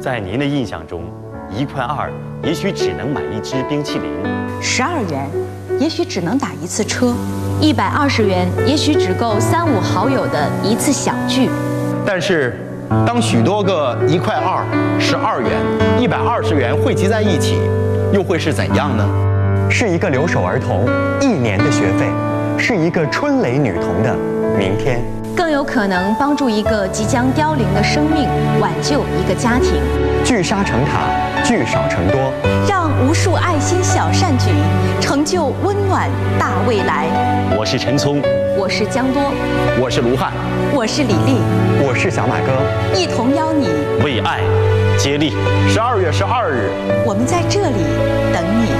[0.00, 1.02] 在您的印象中，
[1.50, 2.08] 一块二
[2.44, 4.08] 也许只能买一支冰淇淋，
[4.62, 5.28] 十二元，
[5.80, 7.12] 也许只能打一次车；
[7.60, 11.50] 一百二十元，也许只够三五好友的一次小聚。
[12.06, 12.56] 但是，
[13.04, 14.64] 当许多个一块二、
[15.00, 15.50] 十二元、
[16.00, 17.58] 一百二十元汇集在一起，
[18.12, 19.04] 又会是怎样呢？
[19.68, 20.86] 是一个留守儿童
[21.20, 22.06] 一年的学费，
[22.56, 24.14] 是一个春蕾女童的
[24.56, 25.02] 明天。
[25.38, 28.28] 更有可能帮助一个即将凋零的生命，
[28.60, 29.80] 挽救一个家庭。
[30.24, 31.06] 聚沙成塔，
[31.44, 32.32] 聚少成多，
[32.68, 34.46] 让无数爱心小善举
[35.00, 36.10] 成就温暖
[36.40, 37.06] 大未来。
[37.56, 38.20] 我是陈聪，
[38.58, 39.32] 我是江多，
[39.80, 40.32] 我是卢汉，
[40.74, 41.38] 我是李丽，
[41.86, 43.68] 我是小马哥，一同邀你
[44.04, 44.40] 为爱
[44.98, 45.34] 接力。
[45.68, 46.68] 十二月十二日，
[47.06, 47.84] 我们在这里
[48.34, 48.77] 等你。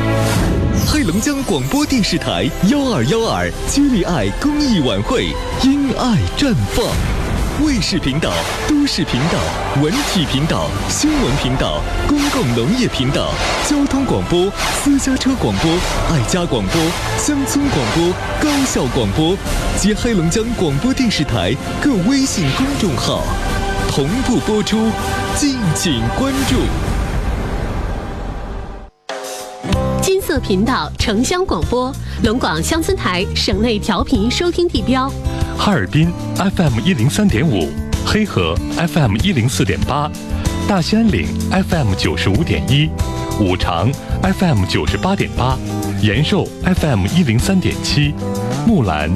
[0.90, 5.26] 黑龙江广播电视台幺二幺二接力爱公益晚会，
[5.62, 6.82] 因爱绽放。
[7.62, 8.32] 卫视频道、
[8.66, 13.34] 都市频道、文体频道、新闻频道、公共农业频道、
[13.68, 14.50] 交通广播、
[14.82, 15.70] 私家车广播、
[16.08, 16.80] 爱家广播、
[17.18, 18.10] 乡村广播、
[18.40, 19.36] 高校广播
[19.76, 23.22] 及黑龙江广播电视台各微信公众号
[23.90, 24.90] 同步播出，
[25.36, 26.56] 敬请关注。
[30.28, 31.90] 色频道城乡广播，
[32.22, 35.10] 龙广乡村台省内调频收听地标。
[35.56, 37.70] 哈尔滨 FM 一零三点五，
[38.04, 40.06] 黑河 FM 一零四点八，
[40.68, 41.26] 大兴安岭
[41.70, 42.90] FM 九十五点一，
[43.40, 43.90] 五常
[44.22, 45.56] FM 九十八点八，
[46.02, 48.12] 延寿 FM 一零三点七，
[48.66, 49.10] 木兰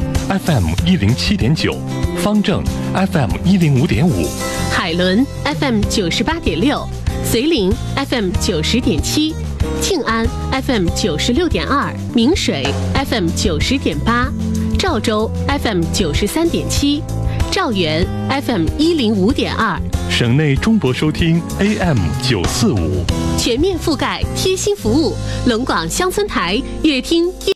[0.46, 1.76] FM 一零七点九，
[2.22, 4.26] 方正 FM 一零五点五，
[4.70, 6.88] 海伦 FM 九十八点六，
[7.30, 7.70] 绥宁
[8.08, 9.34] FM 九十点七。
[9.82, 10.24] 庆安
[10.64, 12.64] FM 九十六点二，明水
[13.04, 14.32] FM 九十点八，
[14.78, 17.02] 赵州 FM 九十三点七，
[17.50, 18.06] 赵源
[18.46, 19.76] FM 一零五点二，
[20.08, 23.04] 省内中博收听 AM 九四五，
[23.36, 25.16] 全面覆盖，贴心服务，
[25.46, 27.28] 龙广乡村台，乐听。